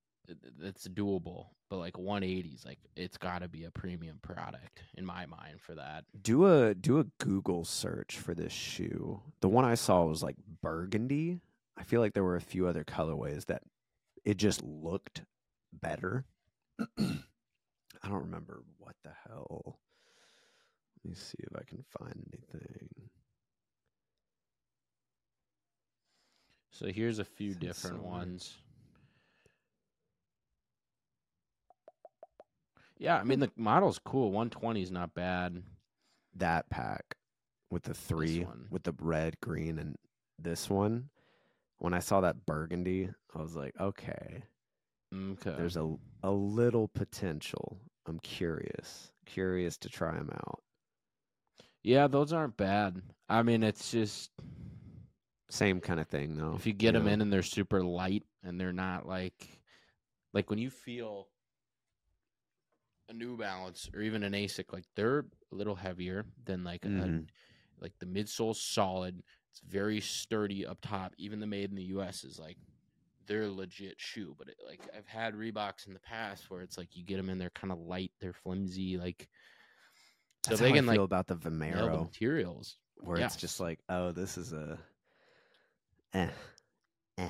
[0.59, 1.47] that's doable.
[1.69, 5.75] But like 180s, like it's got to be a premium product in my mind for
[5.75, 6.03] that.
[6.19, 9.21] Do a do a Google search for this shoe.
[9.41, 11.41] The one I saw was like burgundy.
[11.77, 13.61] I feel like there were a few other colorways that
[14.25, 15.21] it just looked
[15.73, 16.25] better.
[16.97, 19.79] I don't remember what the hell.
[21.03, 22.89] Let me see if I can find anything.
[26.71, 28.57] So here's a few Says different ones.
[32.97, 34.31] Yeah, I mean the model's cool.
[34.31, 35.63] 120 is not bad.
[36.35, 37.15] That pack
[37.69, 39.95] with the three with the red, green, and
[40.37, 41.09] this one.
[41.79, 44.43] When I saw that burgundy, I was like, okay,
[45.13, 45.51] Okay.
[45.57, 47.77] there's a a little potential.
[48.05, 50.63] I'm curious, curious to try them out.
[51.83, 53.01] Yeah, those aren't bad.
[53.29, 54.31] I mean, it's just
[55.49, 56.55] Same kind of thing, though.
[56.55, 57.13] if you get them know?
[57.13, 59.61] in and they're super light and they're not like
[60.33, 61.27] like when you feel
[63.09, 66.89] a New Balance or even an ASIC, like they're a little heavier than like a,
[66.89, 67.27] Mhm.
[67.79, 69.23] like the midsole's solid.
[69.51, 71.15] It's very sturdy up top.
[71.17, 72.23] Even the made in the U.S.
[72.23, 72.57] is like
[73.29, 74.35] they're legit shoe.
[74.37, 77.29] But it, like I've had Reeboks in the past where it's like you get them
[77.29, 79.29] and they're kind of light, they're flimsy, like
[80.45, 81.49] so That's they how can I like feel about the nail the
[81.91, 82.75] Vomero, materials.
[82.97, 84.77] where it's just like, oh, this is a,
[86.13, 86.27] eh,
[87.17, 87.27] eh.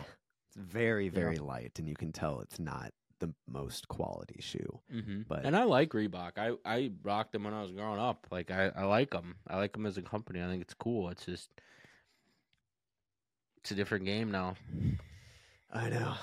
[0.47, 1.11] It's very, Yeah.
[1.11, 4.79] very light, and you can tell it's not the most quality shoe.
[4.93, 5.21] Mm-hmm.
[5.27, 6.37] But- and I like Reebok.
[6.37, 8.27] I I rocked them when I was growing up.
[8.31, 9.35] Like I I like them.
[9.47, 10.41] I like them as a company.
[10.41, 11.09] I think it's cool.
[11.09, 11.49] It's just
[13.57, 14.55] it's a different game now.
[15.71, 16.13] I know.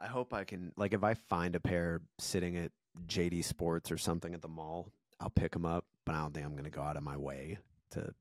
[0.00, 2.72] I hope I can like if I find a pair sitting at
[3.06, 5.84] JD Sports or something at the mall, I'll pick them up.
[6.04, 7.58] But I don't think I'm going to go out of my way
[7.92, 8.12] to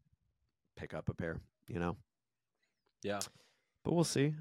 [0.77, 1.39] pick up a pair.
[1.67, 1.97] You know.
[3.03, 3.19] Yeah,
[3.83, 4.33] But we'll see.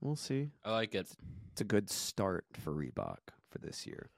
[0.00, 0.48] We'll see.
[0.64, 1.10] I like it.
[1.52, 3.18] It's a good start for Reebok
[3.50, 4.08] for this year.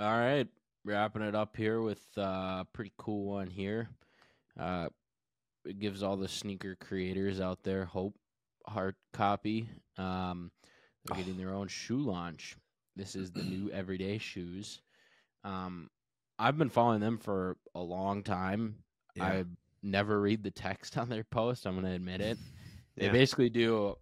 [0.00, 0.48] All right,
[0.84, 2.22] wrapping it up here with uh,
[2.62, 3.88] a pretty cool one here.
[4.58, 4.88] Uh,
[5.64, 8.16] it gives all the sneaker creators out there hope.
[8.66, 9.68] Hard copy.
[9.98, 10.50] Um,
[11.04, 12.56] they're getting their own shoe launch.
[12.96, 14.80] This is the new everyday shoes.
[15.44, 15.88] Um,
[16.38, 18.76] I've been following them for a long time.
[19.20, 19.44] I
[19.82, 21.66] never read the text on their post.
[21.66, 22.38] I'm going to admit it.
[22.96, 23.12] They Yeah.
[23.12, 23.96] basically do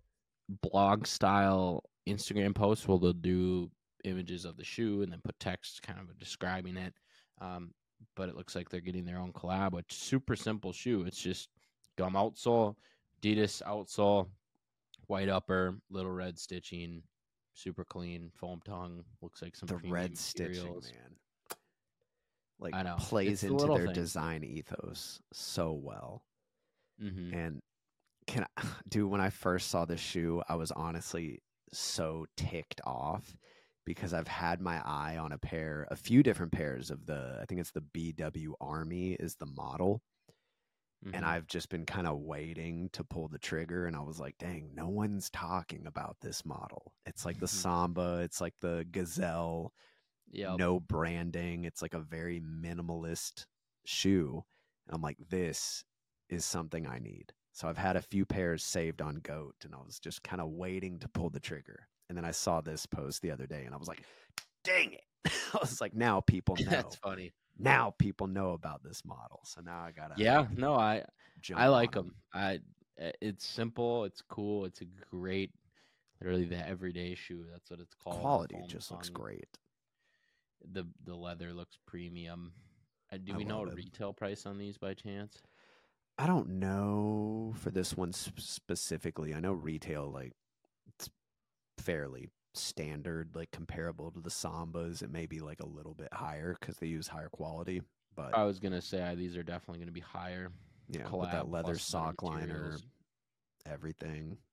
[0.63, 3.71] blog style Instagram posts where they'll do
[4.05, 6.95] images of the shoe and then put text kind of describing it.
[7.41, 7.73] Um,
[8.17, 11.05] but it looks like they're getting their own collab, which super simple shoe.
[11.07, 11.49] It's just
[11.97, 12.77] gum outsole,
[13.23, 14.29] Adidas outsole,
[15.11, 17.03] white upper, little red stitching,
[17.53, 19.05] super clean, foam tongue.
[19.21, 21.17] Looks like some the red stitching, man.
[22.59, 22.97] Like I know.
[22.99, 23.95] plays It's into their things.
[23.95, 26.23] design ethos so well.
[27.03, 27.35] Mhm.
[27.35, 27.63] And
[28.27, 31.43] can I, dude, when I first saw the shoe, I was honestly
[31.73, 33.37] so ticked off
[33.87, 37.47] because I've had my eye on a pair, a few different pairs of the, I
[37.47, 40.03] think it's the BW Army is the model.
[41.03, 41.29] And Mhm.
[41.29, 43.87] I've just been kind of waiting to pull the trigger.
[43.87, 46.93] And I was like, dang, no one's talking about this model.
[47.07, 47.49] It's like the.
[47.49, 49.73] Samba, it's like the Gazelle,
[50.33, 50.59] Yep.
[50.59, 51.65] no branding.
[51.65, 53.47] It's like a very minimalist
[53.87, 54.45] shoe.
[54.87, 55.85] And I'm like, this
[56.29, 57.33] is something I need.
[57.53, 60.51] So I've had a few pairs saved on Goat and I was just kind of
[60.51, 61.89] waiting to pull the trigger.
[62.09, 64.03] And then I saw this post the other day and I was like,
[64.65, 65.05] dang it.
[65.55, 66.71] I was like, now people know.
[66.71, 67.33] That's funny.
[67.61, 69.41] Now people know about this model.
[69.45, 71.05] So now I got to Yeah, no, I
[71.55, 72.15] I like them.
[72.35, 72.61] I
[73.01, 75.53] uh, it's simple, it's cool, it's a great,
[76.21, 77.47] literally the everyday shoe.
[77.51, 78.21] That's what it's called.
[78.21, 79.47] Quality just looks great.
[80.73, 82.53] The the leather looks premium.
[83.13, 83.75] Uh, do I we know a it.
[83.75, 85.39] retail price on these by chance?
[86.19, 89.35] I don't know for this one sp- specifically.
[89.35, 90.35] I know retail like
[90.87, 91.09] it's
[91.79, 95.03] fairly standard, like comparable to the Sambas.
[95.03, 97.83] It may be like a little bit higher because they use higher quality.
[98.17, 100.51] But I was gonna say these are definitely gonna be higher.
[100.89, 102.77] yeah, with collab that leather sock liner,
[103.67, 104.37] everything.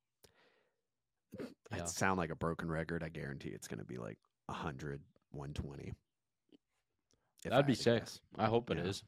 [1.72, 1.80] Yeah.
[1.84, 3.04] It sound like a broken record.
[3.04, 5.94] I guarantee it's going to be like 100, 120.
[7.44, 8.04] That'd be sick.
[8.04, 8.22] guess.
[8.38, 9.04] I hope it is.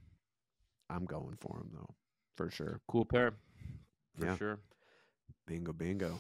[0.90, 0.98] Yeah.
[0.98, 1.96] I'm going for them though,
[2.36, 2.82] for sure.
[2.90, 3.32] Cool pair,
[4.20, 4.36] for Yeah.
[4.36, 4.60] sure.
[5.48, 6.18] Bingo, bingo.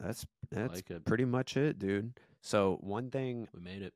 [0.00, 1.04] That's that's like it.
[1.04, 2.18] pretty much it, dude.
[2.42, 3.92] So one thing We made it.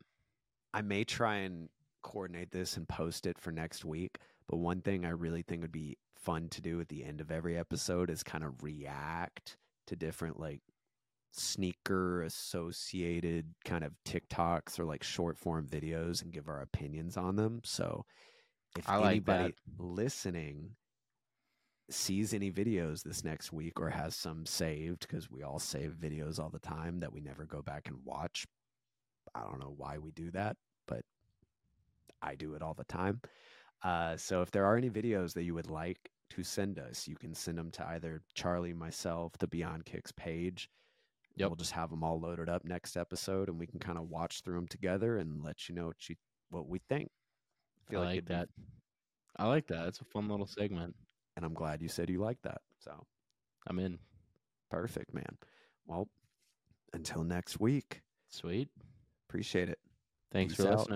[0.72, 1.68] I may try and
[2.02, 5.72] coordinate this and post it for next week, But one thing I really think would
[5.72, 9.96] be fun to do at the end of every episode is kind of react to
[9.96, 10.60] different like
[11.32, 17.36] sneaker associated kind of TikToks or like short form videos and give our opinions on
[17.36, 17.60] them.
[17.64, 18.04] So
[18.78, 19.82] if I like anybody that.
[19.82, 20.76] listening
[21.90, 26.38] sees any videos this next week or has some saved because we all save videos
[26.38, 28.46] all the time that we never go back and watch.
[29.34, 30.56] I don't know why we do that,
[30.86, 31.02] but
[32.22, 33.20] I do it all the time.
[33.82, 37.16] Uh, so if there are any videos that you would like to send us, you
[37.16, 40.70] can send them to either Charley, myself, the Beyond Kicks page.
[41.36, 41.48] Yep.
[41.48, 44.42] We'll just have them all loaded up next episode, and we can kind of watch
[44.42, 46.14] through them together and let you know what you
[46.50, 47.08] what we think.
[47.92, 48.48] I like it'd be- that.
[49.36, 49.88] I like that.
[49.88, 50.94] It's a fun little segment.
[51.36, 52.60] And I'm glad you said you like that.
[52.78, 52.92] So
[53.66, 53.98] I'm in.
[54.70, 55.38] perfect, man.
[55.86, 56.08] Well,
[56.92, 58.02] until next week.
[58.28, 58.68] Sweet.
[59.28, 59.78] Appreciate it.
[60.32, 60.78] Thanks Peace for out.
[60.78, 60.92] listening.